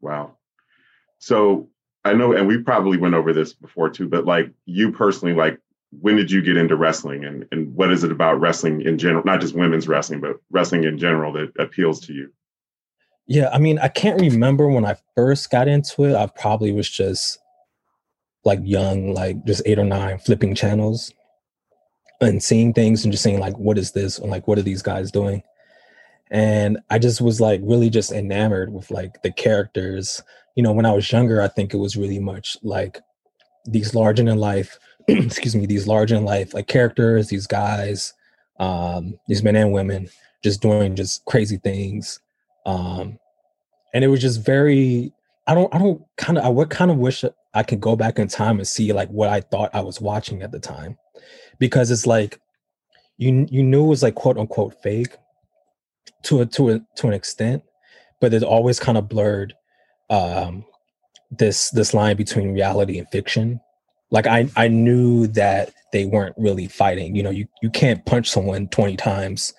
Wow. 0.00 0.36
So 1.18 1.68
I 2.04 2.12
know, 2.12 2.32
and 2.32 2.46
we 2.46 2.58
probably 2.58 2.98
went 2.98 3.14
over 3.14 3.32
this 3.32 3.52
before 3.52 3.90
too, 3.90 4.08
but 4.08 4.24
like 4.24 4.50
you 4.64 4.92
personally, 4.92 5.34
like 5.34 5.58
when 6.00 6.16
did 6.16 6.30
you 6.30 6.42
get 6.42 6.56
into 6.56 6.76
wrestling 6.76 7.24
and, 7.24 7.46
and 7.52 7.74
what 7.74 7.90
is 7.90 8.04
it 8.04 8.12
about 8.12 8.40
wrestling 8.40 8.82
in 8.82 8.98
general, 8.98 9.24
not 9.24 9.40
just 9.40 9.54
women's 9.54 9.88
wrestling, 9.88 10.20
but 10.20 10.36
wrestling 10.50 10.84
in 10.84 10.98
general 10.98 11.32
that 11.32 11.52
appeals 11.58 12.00
to 12.00 12.12
you? 12.12 12.32
Yeah, 13.26 13.48
I 13.52 13.58
mean, 13.58 13.78
I 13.78 13.88
can't 13.88 14.20
remember 14.20 14.68
when 14.68 14.84
I 14.84 14.96
first 15.16 15.50
got 15.50 15.66
into 15.66 16.04
it. 16.04 16.14
I 16.14 16.26
probably 16.26 16.70
was 16.70 16.88
just 16.88 17.38
like 18.44 18.60
young, 18.62 19.12
like 19.12 19.44
just 19.44 19.62
eight 19.66 19.78
or 19.78 19.84
nine, 19.84 20.18
flipping 20.18 20.54
channels 20.54 21.12
and 22.20 22.42
seeing 22.42 22.72
things 22.72 23.04
and 23.04 23.12
just 23.12 23.24
saying 23.24 23.40
like, 23.40 23.58
what 23.58 23.78
is 23.78 23.92
this? 23.92 24.18
And 24.18 24.30
like, 24.30 24.46
what 24.46 24.58
are 24.58 24.62
these 24.62 24.82
guys 24.82 25.10
doing? 25.10 25.42
And 26.30 26.78
I 26.90 26.98
just 26.98 27.20
was 27.20 27.40
like 27.40 27.60
really 27.62 27.90
just 27.90 28.12
enamored 28.12 28.72
with 28.72 28.90
like 28.90 29.22
the 29.22 29.32
characters. 29.32 30.22
You 30.54 30.62
know, 30.62 30.72
when 30.72 30.86
I 30.86 30.92
was 30.92 31.10
younger, 31.10 31.40
I 31.40 31.48
think 31.48 31.72
it 31.72 31.78
was 31.78 31.96
really 31.96 32.18
much 32.18 32.56
like 32.62 33.00
these 33.64 33.94
larger 33.94 34.24
than 34.24 34.38
life, 34.38 34.78
excuse 35.08 35.54
me, 35.54 35.66
these 35.66 35.86
larger 35.86 36.14
than 36.14 36.24
life 36.24 36.54
like 36.54 36.66
characters, 36.66 37.28
these 37.28 37.46
guys, 37.46 38.12
um, 38.58 39.18
these 39.28 39.42
men 39.42 39.56
and 39.56 39.72
women 39.72 40.08
just 40.42 40.62
doing 40.62 40.96
just 40.96 41.24
crazy 41.24 41.58
things 41.58 42.20
um, 42.66 43.18
and 43.94 44.04
it 44.04 44.08
was 44.08 44.20
just 44.20 44.44
very. 44.44 45.12
I 45.46 45.54
don't. 45.54 45.72
I 45.74 45.78
don't 45.78 46.02
kind 46.18 46.36
of. 46.36 46.44
I 46.44 46.48
would 46.48 46.68
kind 46.68 46.90
of 46.90 46.98
wish 46.98 47.24
I 47.54 47.62
could 47.62 47.80
go 47.80 47.96
back 47.96 48.18
in 48.18 48.28
time 48.28 48.58
and 48.58 48.66
see 48.66 48.92
like 48.92 49.08
what 49.08 49.30
I 49.30 49.40
thought 49.40 49.74
I 49.74 49.80
was 49.80 50.00
watching 50.00 50.42
at 50.42 50.50
the 50.50 50.58
time, 50.58 50.98
because 51.58 51.90
it's 51.90 52.06
like 52.06 52.40
you 53.16 53.46
you 53.48 53.62
knew 53.62 53.84
it 53.84 53.88
was 53.88 54.02
like 54.02 54.16
quote 54.16 54.36
unquote 54.36 54.82
fake 54.82 55.16
to 56.26 56.40
a 56.40 56.46
to 56.46 56.70
a 56.70 56.80
to 56.96 57.06
an 57.08 57.14
extent, 57.14 57.62
but 58.20 58.34
it 58.34 58.42
always 58.42 58.78
kind 58.78 58.98
of 58.98 59.08
blurred 59.08 59.54
um 60.10 60.64
this 61.30 61.70
this 61.70 61.94
line 61.94 62.16
between 62.16 62.52
reality 62.52 62.98
and 62.98 63.08
fiction. 63.08 63.60
Like 64.10 64.26
i 64.26 64.48
i 64.56 64.68
knew 64.68 65.26
that 65.28 65.72
they 65.92 66.04
weren't 66.04 66.36
really 66.38 66.68
fighting 66.68 67.16
you 67.16 67.22
know 67.22 67.30
you 67.30 67.48
you 67.60 67.70
can't 67.70 68.06
punch 68.06 68.30
someone 68.30 68.68
20 68.68 68.96
times 68.96 69.52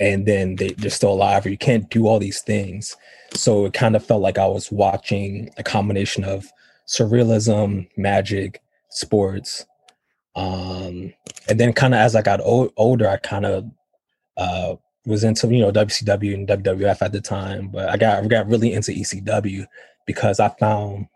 and 0.00 0.26
then 0.26 0.56
they, 0.56 0.70
they're 0.70 0.90
still 0.90 1.12
alive 1.12 1.46
or 1.46 1.50
you 1.50 1.58
can't 1.58 1.88
do 1.88 2.08
all 2.08 2.18
these 2.18 2.40
things. 2.40 2.96
So 3.32 3.64
it 3.66 3.72
kind 3.72 3.94
of 3.94 4.04
felt 4.04 4.22
like 4.22 4.38
i 4.38 4.46
was 4.46 4.72
watching 4.72 5.50
a 5.56 5.62
combination 5.62 6.24
of 6.24 6.46
surrealism 6.86 7.88
magic 7.96 8.60
sports 8.90 9.64
um 10.36 11.12
and 11.48 11.58
then 11.58 11.72
kind 11.72 11.94
of 11.94 11.98
as 11.98 12.14
i 12.14 12.22
got 12.22 12.40
o- 12.40 12.72
older 12.76 13.08
i 13.08 13.16
kind 13.16 13.46
of 13.46 13.64
uh 14.36 14.74
was 15.06 15.24
into 15.24 15.48
you 15.48 15.60
know 15.60 15.72
WCW 15.72 16.34
and 16.34 16.48
WWF 16.48 17.02
at 17.02 17.12
the 17.12 17.20
time, 17.20 17.68
but 17.68 17.88
I 17.88 17.96
got 17.96 18.24
I 18.24 18.26
got 18.26 18.48
really 18.48 18.72
into 18.72 18.92
ECW 18.92 19.66
because 20.06 20.40
I 20.40 20.48
found 20.60 21.06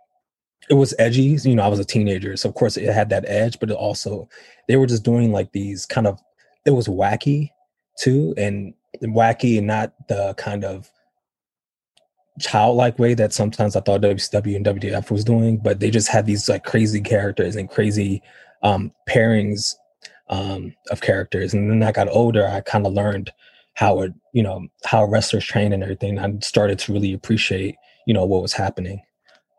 it 0.70 0.74
was 0.74 0.94
edgy. 0.98 1.38
You 1.42 1.56
know, 1.56 1.62
I 1.62 1.68
was 1.68 1.78
a 1.78 1.84
teenager, 1.84 2.36
so 2.36 2.48
of 2.48 2.54
course 2.54 2.76
it 2.76 2.92
had 2.92 3.10
that 3.10 3.24
edge, 3.26 3.58
but 3.60 3.70
it 3.70 3.76
also 3.76 4.28
they 4.66 4.76
were 4.76 4.86
just 4.86 5.04
doing 5.04 5.32
like 5.32 5.52
these 5.52 5.86
kind 5.86 6.06
of 6.06 6.20
it 6.66 6.70
was 6.70 6.88
wacky 6.88 7.50
too, 7.98 8.34
and 8.36 8.74
wacky 9.02 9.58
and 9.58 9.66
not 9.66 9.92
the 10.08 10.34
kind 10.34 10.64
of 10.64 10.90
childlike 12.38 12.98
way 12.98 13.14
that 13.14 13.32
sometimes 13.32 13.74
I 13.74 13.80
thought 13.80 14.02
WCW 14.02 14.56
and 14.56 14.64
WWF 14.64 15.10
was 15.10 15.24
doing, 15.24 15.56
but 15.56 15.80
they 15.80 15.90
just 15.90 16.08
had 16.08 16.26
these 16.26 16.48
like 16.48 16.64
crazy 16.64 17.00
characters 17.00 17.56
and 17.56 17.68
crazy 17.68 18.22
um, 18.62 18.92
pairings 19.08 19.74
um, 20.28 20.74
of 20.90 21.00
characters. 21.00 21.54
And 21.54 21.70
then 21.70 21.82
I 21.82 21.92
got 21.92 22.08
older, 22.08 22.46
I 22.46 22.60
kind 22.60 22.86
of 22.86 22.92
learned 22.92 23.32
how 23.78 24.00
it, 24.00 24.12
you 24.32 24.42
know, 24.42 24.66
how 24.84 25.04
wrestlers 25.04 25.44
train 25.44 25.72
and 25.72 25.84
everything. 25.84 26.18
I 26.18 26.36
started 26.40 26.80
to 26.80 26.92
really 26.92 27.12
appreciate, 27.12 27.76
you 28.08 28.12
know, 28.12 28.24
what 28.24 28.42
was 28.42 28.52
happening. 28.52 29.00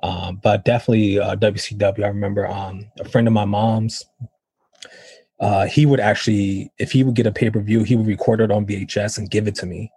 Um, 0.03 0.41
but 0.43 0.65
definitely 0.65 1.19
uh, 1.19 1.37
WCW. 1.37 2.03
I 2.03 2.07
remember 2.09 2.45
um, 2.45 2.91
a 2.99 3.07
friend 3.07 3.29
of 3.29 3.33
my 3.33 3.45
mom's. 3.45 4.03
Uh, 5.39 5.67
he 5.67 5.85
would 5.85 6.01
actually, 6.01 6.69
if 6.79 6.91
he 6.91 7.05
would 7.05 7.15
get 7.15 7.27
a 7.27 7.31
pay 7.31 7.49
per 7.49 7.61
view, 7.61 7.83
he 7.83 7.95
would 7.95 8.07
record 8.07 8.41
it 8.41 8.51
on 8.51 8.65
VHS 8.65 9.17
and 9.17 9.31
give 9.31 9.47
it 9.47 9.55
to 9.55 9.65
me, 9.65 9.89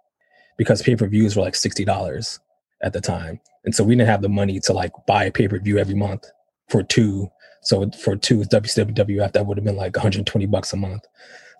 because 0.57 0.81
pay 0.81 0.95
per 0.95 1.07
views 1.07 1.35
were 1.35 1.43
like 1.43 1.55
sixty 1.55 1.83
dollars 1.83 2.39
at 2.81 2.93
the 2.93 3.01
time, 3.01 3.41
and 3.65 3.75
so 3.75 3.83
we 3.83 3.93
didn't 3.93 4.07
have 4.07 4.21
the 4.21 4.29
money 4.29 4.57
to 4.61 4.71
like 4.71 4.93
buy 5.05 5.25
a 5.25 5.31
pay 5.31 5.49
per 5.49 5.59
view 5.59 5.77
every 5.77 5.95
month 5.95 6.31
for 6.69 6.81
two. 6.81 7.29
So 7.61 7.89
for 7.91 8.15
two 8.15 8.39
WWF, 8.39 9.33
that 9.33 9.45
would 9.45 9.57
have 9.57 9.65
been 9.65 9.75
like 9.77 9.95
120 9.95 10.45
bucks 10.47 10.71
a 10.73 10.77
month. 10.77 11.05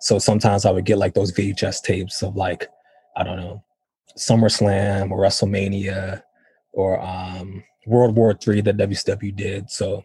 So 0.00 0.18
sometimes 0.18 0.64
I 0.64 0.70
would 0.70 0.84
get 0.84 0.98
like 0.98 1.14
those 1.14 1.32
VHS 1.32 1.82
tapes 1.82 2.22
of 2.22 2.36
like, 2.36 2.68
I 3.16 3.22
don't 3.22 3.36
know, 3.36 3.64
SummerSlam 4.16 5.10
or 5.10 5.18
WrestleMania 5.18 6.22
or 6.72 7.00
um, 7.00 7.62
World 7.86 8.16
War 8.16 8.34
Three 8.34 8.60
that 8.60 8.76
WCW 8.76 9.34
did. 9.34 9.70
So 9.70 10.04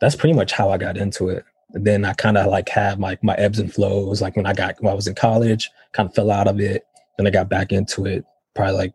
that's 0.00 0.16
pretty 0.16 0.34
much 0.34 0.52
how 0.52 0.70
I 0.70 0.78
got 0.78 0.96
into 0.96 1.28
it. 1.28 1.44
And 1.72 1.84
then 1.84 2.04
I 2.04 2.12
kind 2.12 2.38
of 2.38 2.46
like 2.46 2.68
had 2.68 3.00
like 3.00 3.22
my 3.22 3.34
ebbs 3.34 3.58
and 3.58 3.72
flows. 3.72 4.22
Like 4.22 4.36
when 4.36 4.46
I 4.46 4.52
got 4.52 4.76
when 4.80 4.92
I 4.92 4.94
was 4.94 5.06
in 5.06 5.14
college, 5.14 5.70
kind 5.92 6.08
of 6.08 6.14
fell 6.14 6.30
out 6.30 6.48
of 6.48 6.60
it. 6.60 6.84
Then 7.16 7.26
I 7.26 7.30
got 7.30 7.48
back 7.48 7.72
into 7.72 8.06
it 8.06 8.24
probably 8.54 8.74
like 8.74 8.94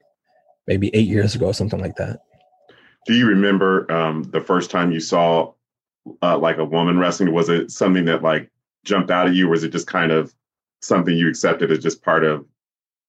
maybe 0.67 0.89
eight 0.93 1.07
years 1.07 1.35
ago, 1.35 1.51
something 1.51 1.79
like 1.79 1.95
that. 1.95 2.21
Do 3.05 3.13
you 3.13 3.27
remember 3.27 3.91
um, 3.91 4.23
the 4.23 4.41
first 4.41 4.71
time 4.71 4.91
you 4.91 4.99
saw 4.99 5.53
uh, 6.21 6.37
like 6.37 6.57
a 6.57 6.65
woman 6.65 6.99
wrestling? 6.99 7.33
Was 7.33 7.49
it 7.49 7.71
something 7.71 8.05
that 8.05 8.21
like 8.21 8.49
jumped 8.85 9.11
out 9.11 9.27
at 9.27 9.35
you, 9.35 9.47
or 9.47 9.51
was 9.51 9.63
it 9.63 9.71
just 9.71 9.87
kind 9.87 10.11
of 10.11 10.33
something 10.81 11.15
you 11.15 11.27
accepted 11.27 11.71
as 11.71 11.79
just 11.79 12.03
part 12.03 12.23
of 12.23 12.45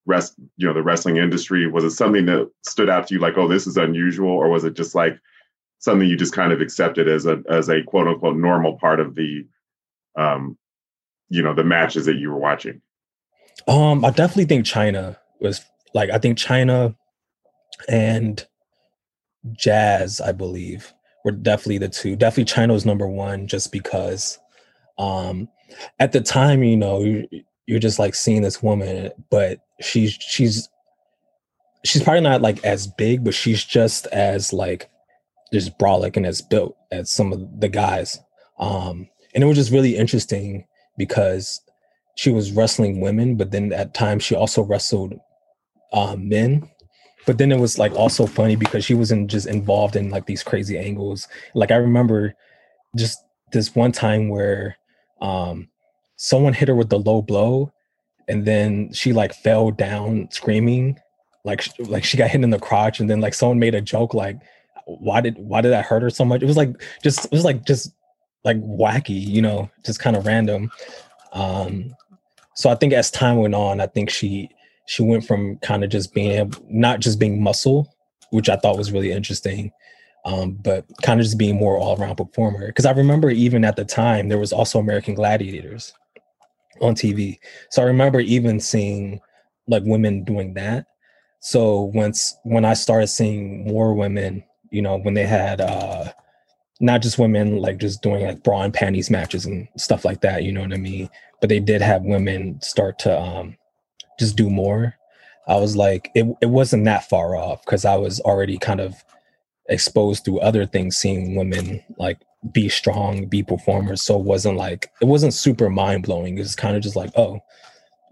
rest, 0.06 0.34
you 0.56 0.66
know, 0.66 0.74
the 0.74 0.82
wrestling 0.82 1.16
industry? 1.16 1.66
Was 1.66 1.84
it 1.84 1.90
something 1.90 2.26
that 2.26 2.50
stood 2.62 2.90
out 2.90 3.06
to 3.06 3.14
you, 3.14 3.20
like, 3.20 3.36
oh, 3.36 3.48
this 3.48 3.66
is 3.66 3.76
unusual, 3.76 4.30
or 4.30 4.48
was 4.48 4.64
it 4.64 4.74
just 4.74 4.94
like 4.94 5.18
something 5.78 6.08
you 6.08 6.16
just 6.16 6.34
kind 6.34 6.52
of 6.52 6.60
accepted 6.60 7.08
as 7.08 7.26
a 7.26 7.42
as 7.48 7.68
a 7.68 7.82
quote 7.82 8.08
unquote 8.08 8.36
normal 8.36 8.78
part 8.78 9.00
of 9.00 9.14
the, 9.14 9.46
um, 10.16 10.56
you 11.28 11.42
know, 11.42 11.54
the 11.54 11.64
matches 11.64 12.06
that 12.06 12.16
you 12.16 12.30
were 12.30 12.38
watching? 12.38 12.80
Um, 13.66 14.04
I 14.04 14.10
definitely 14.10 14.46
think 14.46 14.66
Chyna 14.66 15.16
was 15.40 15.64
like 15.94 16.10
I 16.10 16.18
think 16.18 16.38
Chyna 16.38 16.96
and 17.88 18.46
Jazz, 19.52 20.20
I 20.20 20.32
believe, 20.32 20.92
were 21.24 21.32
definitely 21.32 21.78
the 21.78 21.88
two. 21.88 22.16
Definitely 22.16 22.52
Chyna 22.52 22.72
was 22.72 22.86
number 22.86 23.06
one 23.06 23.46
just 23.46 23.72
because 23.72 24.38
um 24.98 25.48
at 25.98 26.12
the 26.12 26.20
time, 26.20 26.62
you 26.62 26.76
know, 26.76 27.24
you're 27.66 27.78
just 27.78 27.98
like 27.98 28.14
seeing 28.14 28.42
this 28.42 28.62
woman, 28.62 29.10
but 29.30 29.60
she's 29.80 30.12
she's 30.12 30.68
she's 31.84 32.02
probably 32.02 32.20
not 32.20 32.42
like 32.42 32.62
as 32.64 32.86
big, 32.86 33.24
but 33.24 33.34
she's 33.34 33.64
just 33.64 34.06
as 34.08 34.52
like 34.52 34.90
just 35.52 35.78
brolic 35.78 36.16
and 36.16 36.26
as 36.26 36.42
built 36.42 36.76
as 36.92 37.10
some 37.10 37.32
of 37.32 37.60
the 37.60 37.68
guys. 37.68 38.18
Um 38.58 39.08
and 39.34 39.44
it 39.44 39.46
was 39.46 39.56
just 39.56 39.72
really 39.72 39.96
interesting 39.96 40.66
because 40.98 41.60
she 42.16 42.30
was 42.30 42.52
wrestling 42.52 43.00
women, 43.00 43.36
but 43.36 43.50
then 43.50 43.72
at 43.72 43.94
times 43.94 44.22
she 44.22 44.34
also 44.34 44.62
wrestled 44.62 45.14
um, 45.92 46.28
men 46.28 46.68
but 47.26 47.38
then 47.38 47.52
it 47.52 47.58
was 47.58 47.78
like 47.78 47.92
also 47.92 48.26
funny 48.26 48.56
because 48.56 48.84
she 48.84 48.94
wasn't 48.94 49.30
just 49.30 49.46
involved 49.46 49.96
in 49.96 50.10
like 50.10 50.26
these 50.26 50.42
crazy 50.42 50.78
angles 50.78 51.28
like 51.54 51.70
i 51.70 51.76
remember 51.76 52.34
just 52.96 53.22
this 53.52 53.74
one 53.74 53.92
time 53.92 54.28
where 54.28 54.76
um 55.20 55.68
someone 56.16 56.52
hit 56.52 56.68
her 56.68 56.74
with 56.74 56.90
the 56.90 56.98
low 56.98 57.22
blow 57.22 57.72
and 58.28 58.44
then 58.44 58.92
she 58.92 59.12
like 59.12 59.34
fell 59.34 59.70
down 59.70 60.28
screaming 60.30 60.98
like 61.44 61.66
like 61.88 62.04
she 62.04 62.16
got 62.16 62.30
hit 62.30 62.42
in 62.42 62.50
the 62.50 62.58
crotch 62.58 63.00
and 63.00 63.08
then 63.08 63.20
like 63.20 63.34
someone 63.34 63.58
made 63.58 63.74
a 63.74 63.80
joke 63.80 64.14
like 64.14 64.36
why 64.86 65.20
did 65.20 65.36
why 65.38 65.60
did 65.60 65.70
that 65.70 65.84
hurt 65.84 66.02
her 66.02 66.10
so 66.10 66.24
much? 66.24 66.42
It 66.42 66.46
was 66.46 66.56
like 66.56 66.74
just 67.02 67.26
it 67.26 67.32
was 67.32 67.44
like 67.44 67.64
just 67.64 67.92
like 68.44 68.56
wacky 68.60 69.20
you 69.20 69.40
know 69.40 69.70
just 69.84 70.00
kind 70.00 70.16
of 70.16 70.26
random. 70.26 70.70
Um 71.32 71.94
so 72.54 72.68
i 72.68 72.74
think 72.74 72.92
as 72.92 73.10
time 73.12 73.36
went 73.36 73.54
on 73.54 73.80
i 73.80 73.86
think 73.86 74.10
she 74.10 74.50
she 74.90 75.04
went 75.04 75.24
from 75.24 75.56
kind 75.58 75.84
of 75.84 75.90
just 75.90 76.12
being 76.12 76.52
not 76.68 76.98
just 76.98 77.20
being 77.20 77.40
muscle, 77.40 77.94
which 78.30 78.48
I 78.48 78.56
thought 78.56 78.76
was 78.76 78.90
really 78.90 79.12
interesting, 79.12 79.70
um, 80.24 80.52
but 80.52 80.84
kind 81.02 81.20
of 81.20 81.24
just 81.24 81.38
being 81.38 81.56
more 81.56 81.78
all 81.78 82.00
around 82.00 82.16
performer. 82.16 82.66
Because 82.66 82.86
I 82.86 82.92
remember 82.92 83.30
even 83.30 83.64
at 83.64 83.76
the 83.76 83.84
time 83.84 84.28
there 84.28 84.38
was 84.38 84.52
also 84.52 84.78
American 84.78 85.14
Gladiators 85.14 85.92
on 86.80 86.94
TV, 86.94 87.38
so 87.70 87.82
I 87.82 87.86
remember 87.86 88.20
even 88.20 88.60
seeing 88.60 89.20
like 89.66 89.82
women 89.84 90.24
doing 90.24 90.54
that. 90.54 90.86
So 91.40 91.90
once 91.94 92.36
when 92.42 92.64
I 92.64 92.74
started 92.74 93.06
seeing 93.06 93.66
more 93.66 93.94
women, 93.94 94.44
you 94.70 94.82
know, 94.82 94.98
when 94.98 95.14
they 95.14 95.26
had 95.26 95.60
uh 95.60 96.12
not 96.80 97.02
just 97.02 97.18
women 97.18 97.58
like 97.58 97.78
just 97.78 98.02
doing 98.02 98.24
like 98.26 98.42
bra 98.42 98.62
and 98.62 98.74
panties 98.74 99.10
matches 99.10 99.46
and 99.46 99.68
stuff 99.76 100.04
like 100.04 100.20
that, 100.22 100.44
you 100.44 100.52
know 100.52 100.62
what 100.62 100.72
I 100.72 100.78
mean? 100.78 101.08
But 101.40 101.48
they 101.48 101.60
did 101.60 101.82
have 101.82 102.02
women 102.02 102.60
start 102.60 102.98
to 103.00 103.18
um 103.18 103.56
just 104.18 104.36
do 104.36 104.50
more. 104.50 104.94
I 105.48 105.56
was 105.56 105.74
like, 105.74 106.10
it, 106.14 106.26
it 106.40 106.46
wasn't 106.46 106.84
that 106.84 107.08
far 107.08 107.34
off 107.34 107.64
because 107.64 107.84
I 107.84 107.96
was 107.96 108.20
already 108.20 108.58
kind 108.58 108.80
of 108.80 109.02
exposed 109.70 110.24
through 110.24 110.40
other 110.40 110.66
things, 110.66 110.96
seeing 110.96 111.36
women 111.36 111.82
like 111.96 112.18
be 112.52 112.68
strong, 112.68 113.26
be 113.26 113.42
performers. 113.42 114.02
So 114.02 114.18
it 114.18 114.24
wasn't 114.24 114.56
like 114.56 114.90
it 115.00 115.06
wasn't 115.06 115.34
super 115.34 115.70
mind 115.70 116.02
blowing. 116.02 116.36
It 116.36 116.42
was 116.42 116.56
kind 116.56 116.76
of 116.76 116.82
just 116.82 116.96
like, 116.96 117.10
oh, 117.16 117.40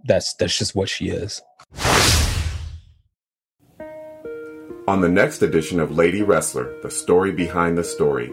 that's 0.05 0.35
that's 0.35 0.57
just 0.57 0.75
what 0.75 0.89
she 0.89 1.09
is. 1.09 1.43
On 4.87 5.03
the 5.03 5.09
next 5.09 5.43
edition 5.43 5.81
of 5.81 5.97
Lady 5.97 6.23
Wrestler, 6.23 6.75
the 6.83 6.91
story 6.91 7.31
behind 7.31 7.77
the 7.77 7.85
story, 7.85 8.33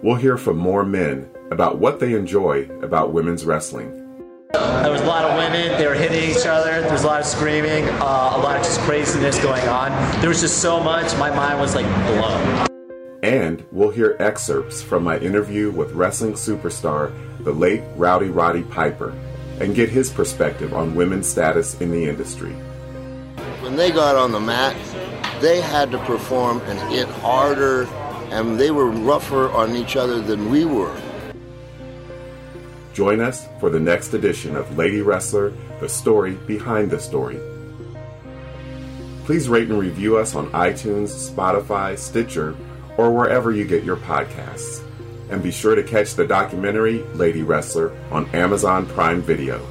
we'll 0.00 0.14
hear 0.14 0.36
from 0.36 0.56
more 0.56 0.84
men 0.84 1.28
about 1.50 1.78
what 1.78 1.98
they 1.98 2.14
enjoy 2.14 2.68
about 2.82 3.12
women's 3.12 3.44
wrestling. 3.44 4.07
There 4.82 4.92
was 4.92 5.00
a 5.00 5.06
lot 5.06 5.24
of 5.24 5.36
women. 5.36 5.78
They 5.78 5.86
were 5.86 5.94
hitting 5.94 6.30
each 6.30 6.46
other. 6.46 6.80
There 6.80 6.92
was 6.92 7.04
a 7.04 7.06
lot 7.06 7.20
of 7.20 7.26
screaming, 7.26 7.84
uh, 8.00 8.32
a 8.34 8.38
lot 8.38 8.56
of 8.56 8.62
just 8.62 8.80
craziness 8.80 9.38
going 9.42 9.66
on. 9.68 9.90
There 10.20 10.28
was 10.28 10.40
just 10.40 10.58
so 10.62 10.80
much. 10.80 11.16
My 11.16 11.30
mind 11.30 11.60
was 11.60 11.74
like 11.74 11.86
blown. 12.06 12.66
And 13.22 13.64
we'll 13.72 13.90
hear 13.90 14.16
excerpts 14.20 14.80
from 14.80 15.02
my 15.04 15.18
interview 15.18 15.70
with 15.70 15.92
wrestling 15.92 16.34
superstar, 16.34 17.12
the 17.44 17.52
late 17.52 17.82
Rowdy 17.96 18.28
Roddy 18.28 18.62
Piper, 18.62 19.12
and 19.60 19.74
get 19.74 19.88
his 19.88 20.10
perspective 20.10 20.72
on 20.72 20.94
women's 20.94 21.26
status 21.26 21.80
in 21.80 21.90
the 21.90 22.08
industry. 22.08 22.52
When 23.60 23.76
they 23.76 23.90
got 23.90 24.16
on 24.16 24.32
the 24.32 24.40
mat, 24.40 24.76
they 25.40 25.60
had 25.60 25.90
to 25.90 25.98
perform 25.98 26.60
and 26.62 26.78
hit 26.92 27.08
harder, 27.08 27.84
and 28.30 28.58
they 28.58 28.70
were 28.70 28.86
rougher 28.86 29.50
on 29.50 29.74
each 29.74 29.96
other 29.96 30.20
than 30.20 30.50
we 30.50 30.64
were. 30.64 30.96
Join 32.98 33.20
us 33.20 33.46
for 33.60 33.70
the 33.70 33.78
next 33.78 34.12
edition 34.12 34.56
of 34.56 34.76
Lady 34.76 35.02
Wrestler 35.02 35.52
The 35.78 35.88
Story 35.88 36.34
Behind 36.48 36.90
the 36.90 36.98
Story. 36.98 37.38
Please 39.24 39.48
rate 39.48 39.68
and 39.70 39.78
review 39.78 40.16
us 40.16 40.34
on 40.34 40.50
iTunes, 40.50 41.30
Spotify, 41.30 41.96
Stitcher, 41.96 42.56
or 42.96 43.12
wherever 43.12 43.52
you 43.52 43.64
get 43.64 43.84
your 43.84 43.98
podcasts. 43.98 44.82
And 45.30 45.44
be 45.44 45.52
sure 45.52 45.76
to 45.76 45.82
catch 45.84 46.14
the 46.14 46.26
documentary 46.26 47.04
Lady 47.14 47.44
Wrestler 47.44 47.96
on 48.10 48.28
Amazon 48.30 48.84
Prime 48.84 49.22
Video. 49.22 49.64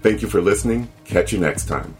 Thank 0.00 0.22
you 0.22 0.28
for 0.28 0.40
listening. 0.40 0.88
Catch 1.04 1.32
you 1.32 1.40
next 1.40 1.64
time. 1.64 1.96